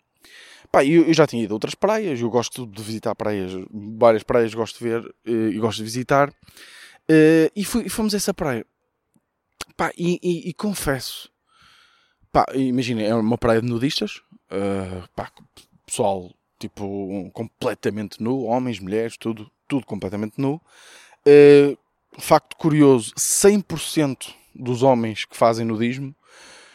Pá, 0.71 0.85
eu, 0.85 1.07
eu, 1.07 1.13
já 1.13 1.25
tinha 1.25 1.43
ido 1.43 1.53
a 1.53 1.55
outras 1.55 1.73
praias, 1.73 2.19
eu 2.19 2.29
gosto 2.29 2.67
de 2.67 2.81
visitar 2.81 3.15
praias, 3.15 3.51
várias 3.71 4.23
praias 4.23 4.53
gosto 4.53 4.77
de 4.77 4.83
ver 4.83 5.01
uh, 5.01 5.49
e 5.49 5.57
gosto 5.57 5.77
de 5.77 5.83
visitar. 5.83 6.29
Uh, 6.29 7.49
e, 7.55 7.65
fui, 7.65 7.89
fomos 7.89 8.13
a 8.13 8.17
essa 8.17 8.33
praia. 8.33 8.65
Pá, 9.75 9.91
e, 9.97 10.19
e, 10.21 10.49
e 10.49 10.53
confesso, 10.53 11.29
pá, 12.31 12.45
imagina, 12.53 13.01
é 13.01 13.15
uma 13.15 13.37
praia 13.37 13.61
de 13.61 13.67
nudistas, 13.67 14.21
uh, 14.51 15.07
pá, 15.15 15.31
pessoal 15.89 16.31
tipo 16.59 17.31
completamente 17.33 18.21
nu, 18.21 18.43
homens, 18.43 18.79
mulheres, 18.79 19.17
tudo, 19.17 19.49
tudo 19.67 19.85
completamente 19.85 20.39
nu. 20.39 20.61
Uh, 21.25 21.77
facto 22.19 22.55
curioso: 22.55 23.13
100% 23.15 24.33
dos 24.53 24.83
homens 24.83 25.25
que 25.25 25.35
fazem 25.35 25.65
nudismo 25.65 26.13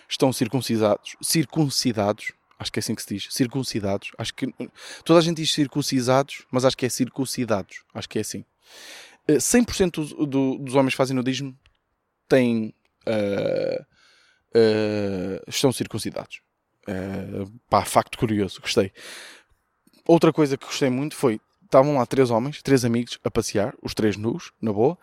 estão 0.09 0.33
circuncidados. 0.33 1.17
Circuncidados, 1.23 2.33
acho 2.59 2.73
que 2.73 2.79
é 2.79 2.81
assim 2.81 2.95
que 2.95 3.03
se 3.03 3.15
diz. 3.15 3.29
Circuncidados, 3.31 4.11
acho 4.19 4.35
que 4.35 4.53
toda 5.05 5.21
a 5.21 5.23
gente 5.23 5.37
diz 5.37 5.53
circuncisados, 5.53 6.45
mas 6.51 6.65
acho 6.65 6.77
que 6.77 6.87
é 6.87 6.89
circuncidados, 6.89 7.83
acho 7.95 8.09
que 8.09 8.19
é 8.19 8.23
assim. 8.23 8.45
Uh, 9.29 9.37
100% 9.37 10.17
do, 10.17 10.27
do, 10.27 10.59
dos 10.59 10.75
homens 10.75 10.95
que 10.95 10.99
fazem 10.99 11.17
nudismo 11.17 11.57
têm. 12.29 12.75
Uh, 13.07 13.85
estão 15.49 15.73
circuncidados. 15.73 16.41
Uh, 16.89 17.51
pá, 17.69 17.85
facto 17.85 18.19
curioso, 18.19 18.61
gostei. 18.61 18.93
Outra 20.07 20.33
coisa 20.33 20.57
que 20.57 20.67
gostei 20.67 20.91
muito 20.91 21.15
foi: 21.17 21.41
estavam 21.65 21.97
lá 21.97 22.07
três 22.07 22.31
homens, 22.31 22.63
três 22.63 22.85
amigos 22.85 23.19
a 23.25 23.31
passear, 23.31 23.75
os 23.83 23.95
três 23.95 24.17
nus, 24.17 24.53
na 24.61 24.73
boa, 24.73 24.99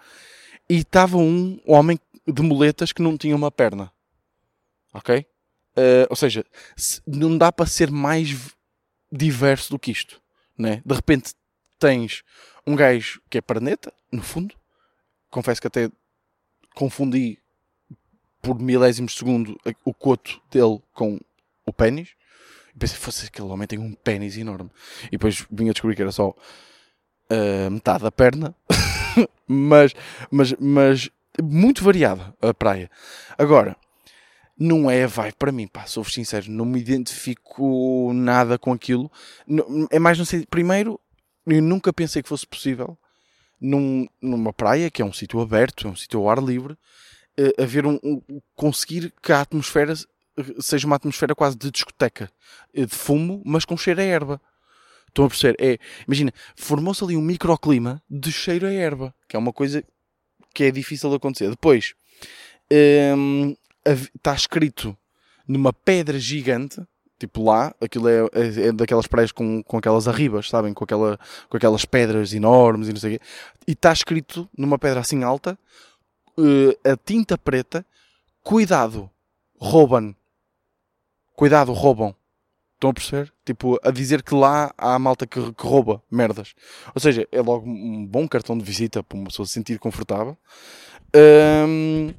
e 0.70 0.78
estava 0.78 1.18
um 1.18 1.60
homem 1.66 2.00
de 2.28 2.42
muletas 2.42 2.92
que 2.92 3.02
não 3.02 3.18
tinha 3.18 3.36
uma 3.36 3.52
perna. 3.52 3.92
Ok? 4.94 5.26
Uh, 5.76 6.06
ou 6.10 6.16
seja, 6.16 6.46
não 7.08 7.38
dá 7.38 7.52
para 7.52 7.66
ser 7.66 7.90
mais 7.90 8.54
diverso 9.12 9.72
do 9.72 9.80
que 9.80 9.92
isto. 9.92 10.22
Né? 10.58 10.82
De 10.86 10.94
repente 10.94 11.34
tens 11.80 12.24
um 12.66 12.76
gajo 12.76 13.22
que 13.30 13.38
é 13.38 13.42
perneta, 13.42 13.92
no 14.12 14.22
fundo. 14.22 14.56
Confesso 15.30 15.62
que 15.62 15.68
até 15.68 15.90
confundi 16.76 17.40
por 18.42 18.60
milésimos 18.60 19.14
de 19.14 19.20
segundo 19.20 19.58
o 19.86 19.94
coto 19.94 20.42
dele 20.52 20.82
com 20.94 21.20
o 21.66 21.74
pênis. 21.74 22.10
E 22.76 22.78
pensei, 22.78 22.98
fosse 22.98 23.26
aquele 23.28 23.48
homem 23.48 23.68
tem 23.68 23.80
um 23.80 23.94
pênis 23.94 24.38
enorme. 24.38 24.70
E 25.08 25.12
depois 25.12 25.46
vim 25.52 25.70
a 25.70 25.74
descobrir 25.74 25.96
que 25.96 26.02
era 26.02 26.12
só 26.12 26.30
uh, 26.30 27.72
metade 27.72 28.04
da 28.04 28.12
perna. 28.12 28.56
mas, 29.48 29.94
mas, 30.30 30.54
mas 30.60 31.10
muito 31.42 31.84
variada 31.84 32.34
a 32.42 32.54
praia. 32.54 32.90
Agora, 33.38 33.76
não 34.58 34.90
é 34.90 35.08
vai 35.08 35.32
para 35.32 35.52
mim, 35.52 35.68
pá, 35.68 35.86
sou 35.86 36.04
sincero, 36.04 36.52
não 36.52 36.66
me 36.66 36.80
identifico 36.80 38.12
nada 38.14 38.58
com 38.60 38.72
aquilo. 38.72 39.12
É 39.90 39.98
mais, 39.98 40.18
não 40.18 40.26
sei, 40.26 40.46
primeiro, 40.46 41.00
eu 41.48 41.62
nunca 41.62 41.92
pensei 41.92 42.22
que 42.22 42.30
fosse 42.30 42.46
possível 42.46 42.98
num, 43.60 44.08
numa 44.22 44.54
praia, 44.54 44.90
que 44.90 45.02
é 45.02 45.06
um 45.06 45.14
sítio 45.14 45.40
aberto, 45.40 45.88
é 45.88 45.92
um 45.92 45.96
sítio 45.96 46.20
ao 46.20 46.30
ar 46.30 46.38
livre, 46.40 46.74
uh, 46.74 47.62
haver 47.62 47.86
um, 47.86 48.00
um, 48.04 48.22
conseguir 48.56 49.14
que 49.22 49.32
a 49.32 49.42
atmosfera 49.42 49.94
seja 50.60 50.88
uma 50.88 50.96
atmosfera 50.96 51.36
quase 51.36 51.58
de 51.58 51.72
discoteca, 51.72 52.30
eh, 52.74 52.86
de 52.86 52.96
fumo, 52.96 53.42
mas 53.46 53.66
com 53.66 53.78
cheiro 53.78 54.02
a 54.02 54.04
erva. 54.04 54.42
Estão 55.08 55.26
a 55.26 55.28
perceber? 55.28 55.56
É, 55.60 55.78
imagina, 56.08 56.34
formou-se 56.56 57.04
ali 57.04 57.18
um 57.18 57.22
microclima 57.22 58.02
de 58.10 58.32
cheiro 58.32 58.66
a 58.66 58.72
erva, 58.72 59.14
que 59.28 59.36
é 59.36 59.40
uma 59.40 59.52
coisa 59.52 59.84
que 60.54 60.64
é 60.64 60.72
difícil 60.72 61.10
de 61.10 61.18
acontecer. 61.18 61.50
Depois, 61.50 61.94
hum, 63.18 63.56
está 64.16 64.34
escrito 64.34 64.96
numa 65.48 65.74
pedra 65.74 66.18
gigante, 66.18 66.82
tipo 67.20 67.44
lá, 67.44 67.74
aquilo 67.82 68.08
é, 68.08 68.22
é, 68.34 68.68
é, 68.68 68.72
daquelas 68.72 69.06
praias 69.06 69.32
com, 69.32 69.62
com 69.64 69.78
aquelas 69.78 70.08
arribas, 70.08 70.50
sabem? 70.50 70.74
Com, 70.74 70.84
aquela, 70.84 71.20
com 71.50 71.58
aquelas 71.58 71.86
pedras 71.86 72.34
enormes 72.34 72.88
e 72.88 72.94
não 72.94 73.00
sei 73.00 73.16
o 73.16 73.20
quê. 73.20 73.26
E 73.68 73.72
está 73.74 73.92
escrito 73.92 74.50
numa 74.58 74.80
pedra 74.80 75.02
assim 75.02 75.24
alta, 75.24 75.58
uh, 76.38 76.90
a 76.90 76.96
tinta 76.96 77.38
preta, 77.38 77.86
cuidado, 78.42 79.10
roubam 79.60 80.16
cuidado, 81.42 81.74
roubam. 81.74 82.16
Estão 82.76 82.92
a 82.92 82.94
perceber? 82.94 83.34
Tipo, 83.44 83.80
a 83.82 83.90
dizer 83.90 84.22
que 84.22 84.36
lá 84.36 84.72
há 84.78 85.00
malta 85.00 85.26
que, 85.26 85.40
que, 85.54 85.66
rouba 85.66 86.04
merdas. 86.12 86.54
Ou 86.94 87.02
seja, 87.02 87.28
é 87.32 87.42
logo 87.42 87.68
um 87.68 88.06
bom 88.06 88.28
cartão 88.28 88.56
de 88.56 88.64
visita 88.64 89.02
para 89.02 89.18
uma 89.18 89.26
pessoa 89.26 89.48
se 89.48 89.54
sentir 89.54 89.80
confortável. 89.80 90.38
Um, 91.16 92.14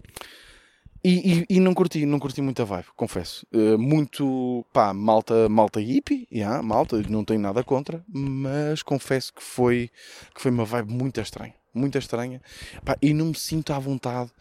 e, 1.04 1.34
e, 1.34 1.46
e, 1.50 1.60
não 1.60 1.72
curti, 1.72 2.04
não 2.04 2.18
curti 2.18 2.42
muita 2.42 2.64
vibe, 2.64 2.86
confesso. 2.96 3.46
Uh, 3.54 3.78
muito, 3.78 4.66
pá, 4.72 4.92
malta, 4.92 5.48
malta 5.48 5.78
hippie, 5.78 6.26
yeah, 6.32 6.60
malta, 6.60 7.00
não 7.08 7.24
tenho 7.24 7.38
nada 7.38 7.62
contra, 7.62 8.04
mas 8.08 8.82
confesso 8.82 9.32
que 9.32 9.42
foi, 9.42 9.88
que 10.34 10.42
foi 10.42 10.50
uma 10.50 10.64
vibe 10.64 10.92
muito 10.92 11.20
estranha, 11.20 11.54
muito 11.72 11.96
estranha. 11.96 12.42
Pá, 12.84 12.96
e 13.00 13.14
não 13.14 13.26
me 13.26 13.36
sinto 13.36 13.72
à 13.72 13.78
vontade 13.78 14.32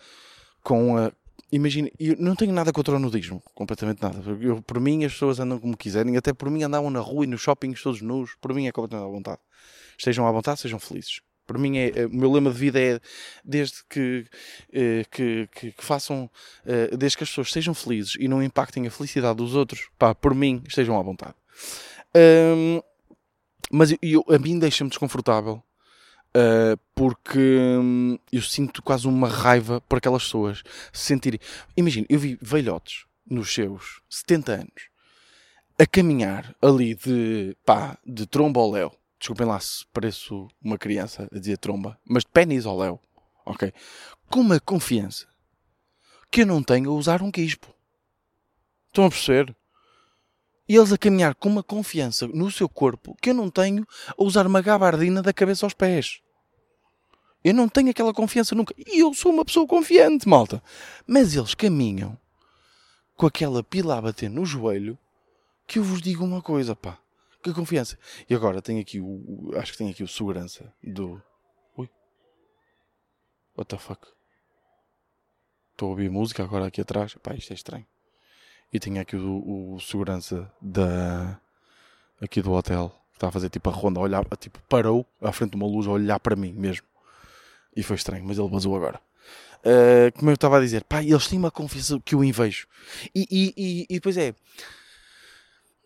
com 0.63 0.97
a, 0.97 1.11
imagina, 1.51 1.89
eu 1.99 2.15
não 2.17 2.35
tenho 2.35 2.53
nada 2.53 2.71
contra 2.71 2.95
o 2.95 2.99
nudismo, 2.99 3.41
completamente 3.53 4.01
nada. 4.01 4.21
Eu, 4.39 4.61
por 4.61 4.79
mim, 4.79 5.03
as 5.03 5.13
pessoas 5.13 5.39
andam 5.39 5.59
como 5.59 5.75
quiserem, 5.75 6.15
até 6.17 6.33
por 6.33 6.49
mim 6.49 6.63
andavam 6.63 6.89
na 6.89 6.99
rua 6.99 7.25
e 7.25 7.27
nos 7.27 7.41
shoppings 7.41 7.81
todos 7.81 8.01
nus, 8.01 8.35
por 8.39 8.53
mim 8.53 8.67
é 8.67 8.71
completamente 8.71 9.07
à 9.07 9.11
vontade. 9.11 9.39
Estejam 9.97 10.27
à 10.27 10.31
vontade, 10.31 10.59
sejam 10.59 10.79
felizes. 10.79 11.21
Por 11.45 11.57
mim, 11.57 11.77
é, 11.77 11.91
é, 12.01 12.05
o 12.05 12.09
meu 12.09 12.31
lema 12.31 12.49
de 12.51 12.57
vida 12.57 12.79
é 12.79 12.99
desde 13.43 13.83
que, 13.89 14.25
eh, 14.71 15.03
que, 15.11 15.49
que, 15.51 15.71
que, 15.73 15.83
façam, 15.83 16.29
eh, 16.65 16.95
desde 16.95 17.17
que 17.17 17.23
as 17.23 17.29
pessoas 17.29 17.51
sejam 17.51 17.73
felizes 17.73 18.15
e 18.17 18.27
não 18.27 18.41
impactem 18.41 18.87
a 18.87 18.91
felicidade 18.91 19.37
dos 19.37 19.53
outros, 19.53 19.89
pá, 19.99 20.15
por 20.15 20.33
mim, 20.33 20.63
estejam 20.65 20.97
à 20.97 21.03
vontade. 21.03 21.35
Mas 23.69 23.93
eu, 24.01 24.23
a 24.29 24.37
mim 24.37 24.59
deixa-me 24.59 24.89
desconfortável 24.89 25.61
Uh, 26.33 26.79
porque 26.95 27.39
hum, 27.39 28.17
eu 28.31 28.41
sinto 28.41 28.81
quase 28.81 29.05
uma 29.05 29.27
raiva 29.27 29.81
por 29.81 29.97
aquelas 29.97 30.23
pessoas 30.23 30.63
se 30.93 31.05
sentirem. 31.05 31.39
Imagina, 31.75 32.05
eu 32.09 32.17
vi 32.17 32.37
velhotes 32.41 33.05
nos 33.29 33.53
seus 33.53 34.01
70 34.09 34.51
anos 34.53 34.91
a 35.77 35.85
caminhar 35.85 36.55
ali 36.61 36.95
de 36.95 37.57
pá, 37.65 37.97
de 38.05 38.25
tromba 38.25 38.61
ao 38.61 38.71
léu. 38.71 38.95
Desculpem 39.19 39.47
lá 39.47 39.59
se 39.59 39.85
pareço 39.87 40.47
uma 40.61 40.77
criança 40.77 41.27
a 41.31 41.39
dizer 41.39 41.57
tromba, 41.57 41.99
mas 42.05 42.23
de 42.23 42.29
pênis 42.29 42.65
ao 42.65 42.77
léu, 42.77 42.99
ok? 43.45 43.73
Com 44.29 44.39
uma 44.39 44.59
confiança 44.59 45.27
que 46.31 46.43
eu 46.43 46.45
não 46.45 46.63
tenho 46.63 46.91
a 46.91 46.93
usar 46.93 47.21
um 47.21 47.31
quispo. 47.31 47.67
Estão 48.87 49.05
a 49.05 49.09
perceber? 49.09 49.55
E 50.67 50.75
eles 50.75 50.91
a 50.91 50.97
caminhar 50.97 51.35
com 51.35 51.49
uma 51.49 51.63
confiança 51.63 52.27
no 52.27 52.49
seu 52.51 52.69
corpo 52.69 53.15
que 53.21 53.31
eu 53.31 53.33
não 53.33 53.49
tenho 53.49 53.85
a 54.17 54.23
usar 54.23 54.47
uma 54.47 54.61
gabardina 54.61 55.21
da 55.21 55.33
cabeça 55.33 55.65
aos 55.65 55.73
pés. 55.73 56.21
Eu 57.43 57.53
não 57.53 57.67
tenho 57.67 57.89
aquela 57.89 58.13
confiança 58.13 58.53
nunca. 58.53 58.73
E 58.77 58.99
eu 58.99 59.13
sou 59.13 59.31
uma 59.31 59.43
pessoa 59.43 59.67
confiante, 59.67 60.29
malta. 60.29 60.61
Mas 61.07 61.35
eles 61.35 61.55
caminham 61.55 62.17
com 63.15 63.25
aquela 63.25 63.63
pila 63.63 63.97
a 63.97 64.01
bater 64.01 64.29
no 64.29 64.45
joelho 64.45 64.97
que 65.67 65.79
eu 65.79 65.83
vos 65.83 66.01
digo 66.01 66.23
uma 66.23 66.41
coisa, 66.41 66.75
pá. 66.75 66.99
Que 67.41 67.53
confiança. 67.53 67.97
E 68.29 68.35
agora 68.35 68.61
tenho 68.61 68.79
aqui 68.79 68.99
o. 68.99 69.51
Acho 69.55 69.71
que 69.71 69.77
tenho 69.79 69.89
aqui 69.89 70.03
o 70.03 70.07
segurança 70.07 70.71
do. 70.83 71.21
Ui. 71.75 71.89
What 73.57 73.69
the 73.69 73.77
fuck? 73.77 74.07
Estou 75.71 75.87
a 75.87 75.89
ouvir 75.91 76.11
música 76.11 76.43
agora 76.43 76.67
aqui 76.67 76.81
atrás. 76.81 77.15
Pá, 77.15 77.33
isto 77.33 77.51
é 77.51 77.55
estranho. 77.55 77.87
E 78.71 78.79
tenho 78.79 79.01
aqui 79.01 79.15
o, 79.15 79.75
o 79.75 79.79
segurança 79.79 80.51
da. 80.61 81.39
Aqui 82.21 82.41
do 82.41 82.51
hotel. 82.51 82.89
Que 83.11 83.17
está 83.17 83.27
a 83.27 83.31
fazer 83.31 83.49
tipo 83.49 83.69
a 83.69 83.73
ronda, 83.73 83.99
a 83.99 84.03
olhar. 84.03 84.25
Tipo, 84.39 84.59
parou 84.69 85.05
à 85.21 85.31
frente 85.31 85.51
de 85.51 85.55
uma 85.57 85.67
luz 85.67 85.87
a 85.87 85.91
olhar 85.91 86.19
para 86.19 86.35
mim 86.35 86.53
mesmo. 86.53 86.85
E 87.75 87.83
foi 87.83 87.95
estranho, 87.95 88.23
mas 88.25 88.37
ele 88.37 88.49
vazou 88.49 88.75
agora. 88.75 88.99
Uh, 89.59 90.11
como 90.17 90.31
eu 90.31 90.35
estava 90.35 90.57
a 90.57 90.59
dizer, 90.59 90.83
pá, 90.83 91.03
eles 91.03 91.27
têm 91.27 91.37
uma 91.37 91.51
confiança 91.51 91.99
que 92.03 92.15
eu 92.15 92.23
invejo. 92.23 92.67
E, 93.13 93.27
e, 93.29 93.53
e, 93.55 93.85
e 93.89 93.93
depois 93.95 94.17
é 94.17 94.33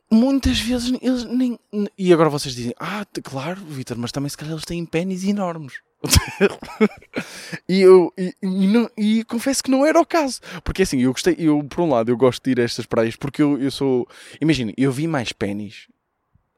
muitas 0.09 0.59
vezes 0.59 0.91
eles 1.01 1.23
nem. 1.25 1.59
E 1.97 2.13
agora 2.13 2.29
vocês 2.29 2.55
dizem, 2.55 2.73
ah, 2.79 3.05
claro, 3.23 3.61
Vitor, 3.61 3.97
mas 3.97 4.11
também 4.11 4.29
se 4.29 4.37
calhar 4.37 4.53
eles 4.53 4.65
têm 4.65 4.85
pênis 4.85 5.23
enormes. 5.23 5.81
e 7.67 7.81
eu 7.81 8.13
e, 8.17 8.35
e, 8.41 8.67
não, 8.67 8.89
e, 8.95 9.23
confesso 9.23 9.63
que 9.63 9.71
não 9.71 9.85
era 9.85 9.99
o 9.99 10.05
caso. 10.05 10.39
Porque 10.63 10.83
assim, 10.83 11.01
eu 11.01 11.11
gostei, 11.11 11.35
eu 11.39 11.63
por 11.63 11.81
um 11.81 11.89
lado 11.89 12.11
eu 12.11 12.17
gosto 12.17 12.43
de 12.43 12.51
ir 12.51 12.59
a 12.59 12.63
estas 12.63 12.85
praias 12.85 13.15
porque 13.15 13.41
eu, 13.41 13.59
eu 13.61 13.71
sou. 13.71 14.07
Imagina, 14.39 14.71
eu 14.77 14.91
vi 14.91 15.07
mais 15.07 15.31
pênis 15.31 15.87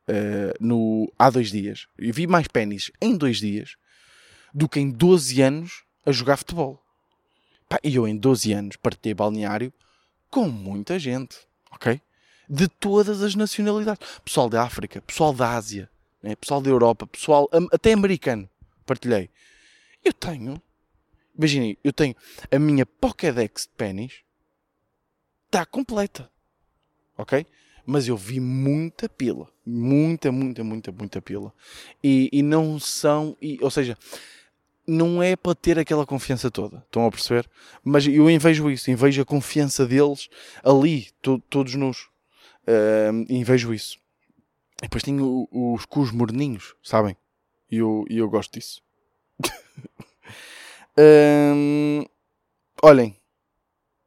uh, 0.10 0.53
no, 0.60 1.12
há 1.17 1.29
dois 1.29 1.49
dias. 1.49 1.88
Eu 1.97 2.13
vi 2.13 2.27
mais 2.27 2.47
pênis 2.47 2.91
em 3.01 3.15
dois 3.15 3.38
dias 3.38 3.75
do 4.53 4.67
que 4.67 4.79
em 4.79 4.89
12 4.89 5.41
anos 5.41 5.83
a 6.05 6.12
jogar 6.12 6.38
futebol. 6.38 6.81
e 7.83 7.95
eu 7.95 8.07
em 8.07 8.17
12 8.17 8.53
anos 8.53 8.75
partilhei 8.75 9.13
balneário 9.13 9.71
com 10.29 10.49
muita 10.49 10.99
gente, 10.99 11.38
ok? 11.71 12.01
De 12.47 12.67
todas 12.67 13.21
as 13.21 13.36
nacionalidades. 13.36 14.19
Pessoal 14.23 14.49
da 14.49 14.63
África, 14.63 15.01
pessoal 15.01 15.33
da 15.33 15.55
Ásia, 15.55 15.89
né? 16.21 16.36
pessoal 16.36 16.62
da 16.62 16.69
Europa, 16.69 17.05
pessoal 17.07 17.49
até 17.71 17.93
americano. 17.93 18.49
Partilhei. 18.86 19.29
Eu 20.03 20.13
tenho, 20.13 20.62
imaginem, 21.38 21.77
eu 21.83 21.91
tenho 21.91 22.15
a 22.51 22.60
minha 22.60 22.86
Pokédex 22.86 23.63
de 23.63 23.69
pênis 23.75 24.27
está 25.47 25.65
completa. 25.65 26.29
Ok? 27.17 27.45
Mas 27.86 28.07
eu 28.07 28.15
vi 28.15 28.39
muita 28.39 29.10
pila. 29.10 29.49
Muita, 29.65 30.31
muita, 30.31 30.63
muita, 30.63 30.91
muita 30.91 31.21
pila. 31.21 31.53
E, 32.03 32.29
e 32.31 32.41
não 32.41 32.79
são. 32.79 33.36
E, 33.41 33.57
ou 33.62 33.71
seja, 33.71 33.97
não 34.86 35.23
é 35.23 35.36
para 35.36 35.55
ter 35.55 35.79
aquela 35.79 36.05
confiança 36.05 36.51
toda. 36.51 36.77
Estão 36.77 37.05
a 37.05 37.12
perceber? 37.12 37.49
Mas 37.83 38.05
eu 38.05 38.29
invejo 38.29 38.69
isso. 38.69 38.91
Invejo 38.91 39.21
a 39.21 39.25
confiança 39.25 39.86
deles 39.86 40.29
ali, 40.63 41.07
to, 41.21 41.41
todos 41.49 41.73
nos. 41.75 42.10
Uh, 42.67 43.25
e 43.30 43.43
vejo 43.43 43.73
isso. 43.73 43.97
E 44.80 44.84
depois 44.84 45.03
tenho 45.03 45.47
os 45.51 45.86
cus 45.86 46.12
morninhos, 46.12 46.75
sabem? 46.84 47.15
E 47.71 47.77
eu, 47.77 48.06
e 48.10 48.17
eu 48.17 48.30
gosto 48.30 48.53
disso. 48.53 48.84
olhem, 52.84 53.15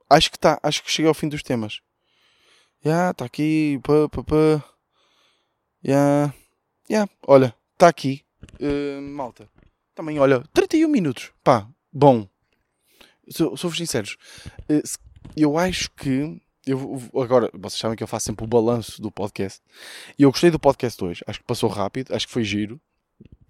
acho 0.09 0.31
que 0.31 0.37
está, 0.37 0.61
acho 0.63 0.83
que 0.83 0.91
cheguei 0.91 1.09
ao 1.09 1.15
fim 1.15 1.29
dos 1.29 1.43
temas. 1.43 1.81
Já, 2.83 2.91
yeah, 2.91 3.11
está 3.11 3.25
aqui, 3.25 3.81
pá. 3.83 4.09
Já, 5.83 6.35
yeah, 6.89 7.11
olha, 7.27 7.55
está 7.73 7.89
aqui. 7.89 8.25
Uh, 8.61 9.01
malta, 9.03 9.49
também, 9.95 10.19
olha, 10.19 10.43
31 10.53 10.89
minutos, 10.89 11.33
pá, 11.43 11.69
bom. 11.93 12.29
Sou-vos 13.29 13.77
sinceros, 13.77 14.17
uh, 14.69 14.83
eu 15.37 15.57
acho 15.59 15.91
que 15.93 16.41
eu, 16.67 17.01
agora, 17.15 17.51
vocês 17.55 17.81
sabem 17.81 17.97
que 17.97 18.03
eu 18.03 18.09
faço 18.09 18.27
sempre 18.27 18.45
o 18.45 18.49
balanço 18.49 19.01
do 19.01 19.11
podcast. 19.11 19.61
E 20.19 20.23
eu 20.23 20.31
gostei 20.31 20.51
do 20.51 20.59
podcast 20.59 21.03
hoje. 21.03 21.25
Acho 21.27 21.39
que 21.39 21.47
passou 21.47 21.69
rápido, 21.69 22.15
acho 22.15 22.27
que 22.27 22.33
foi 22.33 22.45
giro. 22.45 22.81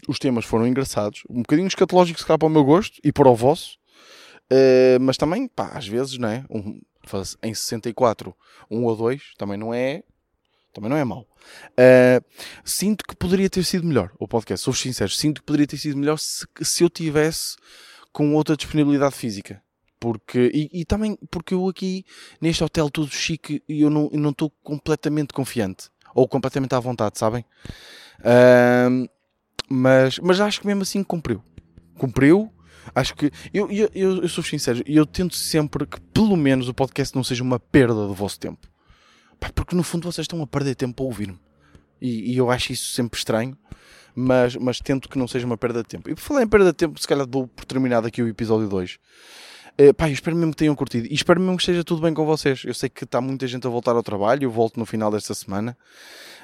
Os 0.09 0.18
temas 0.18 0.44
foram 0.44 0.66
engraçados. 0.66 1.23
Um 1.29 1.42
bocadinho 1.42 1.66
escatológicos, 1.66 2.23
se 2.23 2.27
calhar, 2.27 2.38
para 2.38 2.46
o 2.46 2.51
meu 2.51 2.64
gosto 2.64 3.01
e 3.03 3.12
para 3.12 3.29
o 3.29 3.35
vosso. 3.35 3.79
Uh, 4.53 5.01
mas 5.01 5.16
também, 5.16 5.49
pá, 5.49 5.73
às 5.75 5.87
vezes, 5.87 6.18
não 6.18 6.29
é? 6.29 6.44
Um, 6.49 6.81
em 7.42 7.55
64, 7.55 8.35
um 8.70 8.85
ou 8.85 8.96
dois, 8.96 9.33
também 9.37 9.59
não 9.59 9.75
é. 9.75 10.03
Também 10.73 10.88
não 10.88 10.96
é 10.96 11.05
mau. 11.05 11.27
Uh, 11.73 12.25
sinto 12.64 13.05
que 13.05 13.16
poderia 13.16 13.51
ter 13.51 13.64
sido 13.64 13.85
melhor 13.85 14.12
o 14.20 14.29
podcast, 14.29 14.64
sou 14.64 14.73
sincero. 14.73 15.11
Sinto 15.11 15.40
que 15.40 15.46
poderia 15.46 15.66
ter 15.66 15.79
sido 15.79 15.99
melhor 15.99 16.16
se, 16.16 16.46
se 16.62 16.85
eu 16.85 16.88
tivesse 16.88 17.57
com 18.12 18.35
outra 18.35 18.57
disponibilidade 18.57 19.16
física 19.16 19.61
porque 20.01 20.51
e, 20.53 20.81
e, 20.81 20.85
também 20.85 21.17
porque 21.31 21.55
eu 21.55 21.69
aqui 21.69 22.05
neste 22.41 22.65
hotel 22.65 22.89
todo 22.91 23.11
chique 23.11 23.63
e 23.69 23.83
eu 23.83 23.91
não 23.91 24.07
estou 24.31 24.49
não 24.49 24.63
completamente 24.65 25.35
confiante 25.35 25.91
ou 26.15 26.27
completamente 26.27 26.75
à 26.75 26.81
vontade, 26.81 27.19
sabem? 27.19 27.45
Uh, 28.21 29.09
mas, 29.69 30.19
mas 30.19 30.41
acho 30.41 30.61
que 30.61 30.67
mesmo 30.67 30.83
assim 30.83 31.05
cumpriu. 31.05 31.43
Cumpriu. 31.97 32.53
Acho 32.95 33.15
que 33.15 33.31
eu, 33.53 33.71
eu, 33.71 33.91
eu, 33.95 34.23
eu 34.23 34.29
sou 34.29 34.43
sincero, 34.43 34.83
e 34.87 34.97
eu 34.97 35.07
tento 35.07 35.37
sempre 35.37 35.87
que 35.87 36.01
pelo 36.01 36.37
menos 36.37 36.67
o 36.67 36.75
podcast 36.75 37.15
não 37.15 37.23
seja 37.23 37.43
uma 37.43 37.61
perda 37.61 38.07
do 38.07 38.15
vosso 38.15 38.41
tempo. 38.41 38.67
porque 39.55 39.77
no 39.77 39.83
fundo 39.83 40.11
vocês 40.11 40.25
estão 40.25 40.43
a 40.43 40.47
perder 40.47 40.75
tempo 40.75 41.03
a 41.03 41.07
ouvir-me. 41.07 41.39
E, 42.01 42.33
e, 42.33 42.37
eu 42.37 42.51
acho 42.51 42.73
isso 42.73 42.95
sempre 42.95 43.19
estranho, 43.19 43.57
mas, 44.15 44.57
mas 44.57 44.81
tento 44.81 45.09
que 45.09 45.19
não 45.19 45.29
seja 45.29 45.47
uma 45.47 45.59
perda 45.59 45.83
de 45.83 45.89
tempo. 45.89 46.11
E 46.11 46.15
por 46.15 46.21
falar 46.21 46.43
em 46.43 46.49
perda 46.49 46.73
de 46.73 46.73
tempo, 46.73 46.99
se 46.99 47.07
calhar 47.07 47.27
dou 47.27 47.47
por 47.47 47.65
terminado 47.65 48.07
aqui 48.07 48.23
o 48.23 48.29
episódio 48.29 48.69
2. 48.69 48.99
Uh, 49.79 49.95
pá, 49.95 50.09
eu 50.09 50.13
espero 50.13 50.37
mesmo 50.37 50.53
que 50.53 50.59
tenham 50.59 50.75
curtido 50.75 51.07
e 51.07 51.15
espero 51.15 51.41
mesmo 51.41 51.57
que 51.57 51.63
esteja 51.63 51.85
tudo 51.85 52.03
bem 52.03 52.15
com 52.15 52.25
vocês. 52.25 52.63
Eu 52.65 52.75
sei 52.75 52.89
que 52.89 53.05
está 53.05 53.21
muita 53.21 53.47
gente 53.47 53.67
a 53.67 53.71
voltar 53.71 53.97
ao 53.97 54.03
trabalho, 54.03 54.45
eu 54.45 54.51
volto 54.51 54.79
no 54.79 54.87
final 54.87 55.11
desta 55.11 55.35
semana 55.35 55.77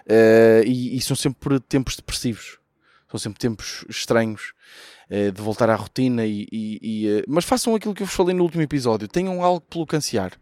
uh, 0.06 0.64
e, 0.64 0.96
e, 0.96 1.00
são 1.00 1.16
sempre 1.16 1.60
tempos 1.60 1.96
depressivos, 1.96 2.58
são 3.10 3.18
sempre 3.18 3.38
tempos 3.38 3.84
estranhos 3.88 4.52
uh, 5.10 5.32
de 5.32 5.42
voltar 5.42 5.68
à 5.70 5.74
rotina. 5.74 6.24
E, 6.26 6.46
e 6.52 7.24
mas 7.28 7.44
façam 7.44 7.74
aquilo 7.74 7.94
que 7.94 8.02
eu 8.02 8.06
vos 8.06 8.14
falei 8.14 8.34
no 8.34 8.42
último 8.42 8.62
episódio, 8.62 9.08
tenham 9.08 9.42
algo 9.42 9.60
pelo 9.60 9.86
cansear. 9.86 10.32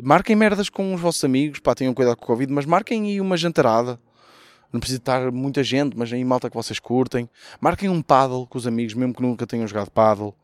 Marquem 0.00 0.36
merdas 0.36 0.68
com 0.68 0.94
os 0.94 1.00
vossos 1.00 1.24
amigos, 1.24 1.58
pá, 1.58 1.74
tenham 1.74 1.92
cuidado 1.92 2.16
com 2.16 2.24
o 2.24 2.26
Covid, 2.28 2.52
mas 2.52 2.64
marquem 2.64 3.06
aí 3.06 3.20
uma 3.20 3.36
jantarada. 3.36 3.98
Não 4.72 4.78
precisa 4.78 4.98
estar 4.98 5.32
muita 5.32 5.64
gente, 5.64 5.96
mas 5.96 6.12
aí 6.12 6.22
malta 6.24 6.48
que 6.50 6.56
vocês 6.56 6.78
curtem. 6.78 7.28
Marquem 7.60 7.88
um 7.88 8.02
paddle 8.02 8.46
com 8.46 8.58
os 8.58 8.66
amigos, 8.66 8.94
mesmo 8.94 9.14
que 9.14 9.22
nunca 9.22 9.46
tenham 9.46 9.66
jogado 9.66 9.90
paddle. 9.90 10.36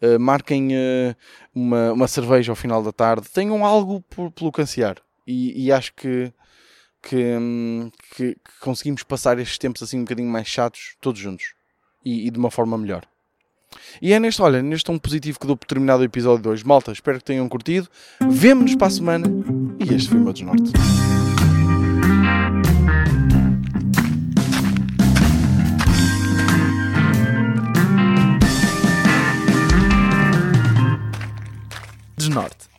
Uh, 0.00 0.20
marquem 0.20 0.68
uh, 0.74 1.16
uma, 1.54 1.92
uma 1.92 2.08
cerveja 2.08 2.52
ao 2.52 2.56
final 2.56 2.82
da 2.82 2.92
tarde, 2.92 3.28
tenham 3.32 3.64
algo 3.64 4.02
por, 4.02 4.30
pelo 4.30 4.52
cansear. 4.52 4.96
E, 5.26 5.66
e 5.66 5.72
acho 5.72 5.94
que, 5.94 6.32
que, 7.02 7.16
hum, 7.16 7.90
que, 8.14 8.34
que, 8.34 8.60
conseguimos 8.60 9.02
passar 9.02 9.38
estes 9.38 9.58
tempos 9.58 9.82
assim 9.82 9.98
um 9.98 10.04
bocadinho 10.04 10.28
mais 10.28 10.46
chatos, 10.46 10.96
todos 11.00 11.20
juntos. 11.20 11.54
E, 12.04 12.26
e 12.26 12.30
de 12.30 12.38
uma 12.38 12.50
forma 12.50 12.78
melhor. 12.78 13.04
E 14.00 14.12
é 14.12 14.20
neste, 14.20 14.40
olha, 14.40 14.62
neste 14.62 14.84
tom 14.84 14.98
positivo 14.98 15.40
que 15.40 15.46
dou 15.46 15.56
por 15.56 15.66
terminado 15.66 16.02
o 16.02 16.04
episódio 16.04 16.42
2. 16.42 16.62
Malta, 16.62 16.92
espero 16.92 17.18
que 17.18 17.24
tenham 17.24 17.48
curtido. 17.48 17.88
Vemo-nos 18.28 18.74
para 18.74 18.86
a 18.86 18.90
semana. 18.90 19.26
E 19.80 19.94
este 19.94 20.10
foi 20.10 20.18
o 20.18 20.22
meu 20.22 20.32
desnorte. 20.32 20.72
Norte. 32.36 32.75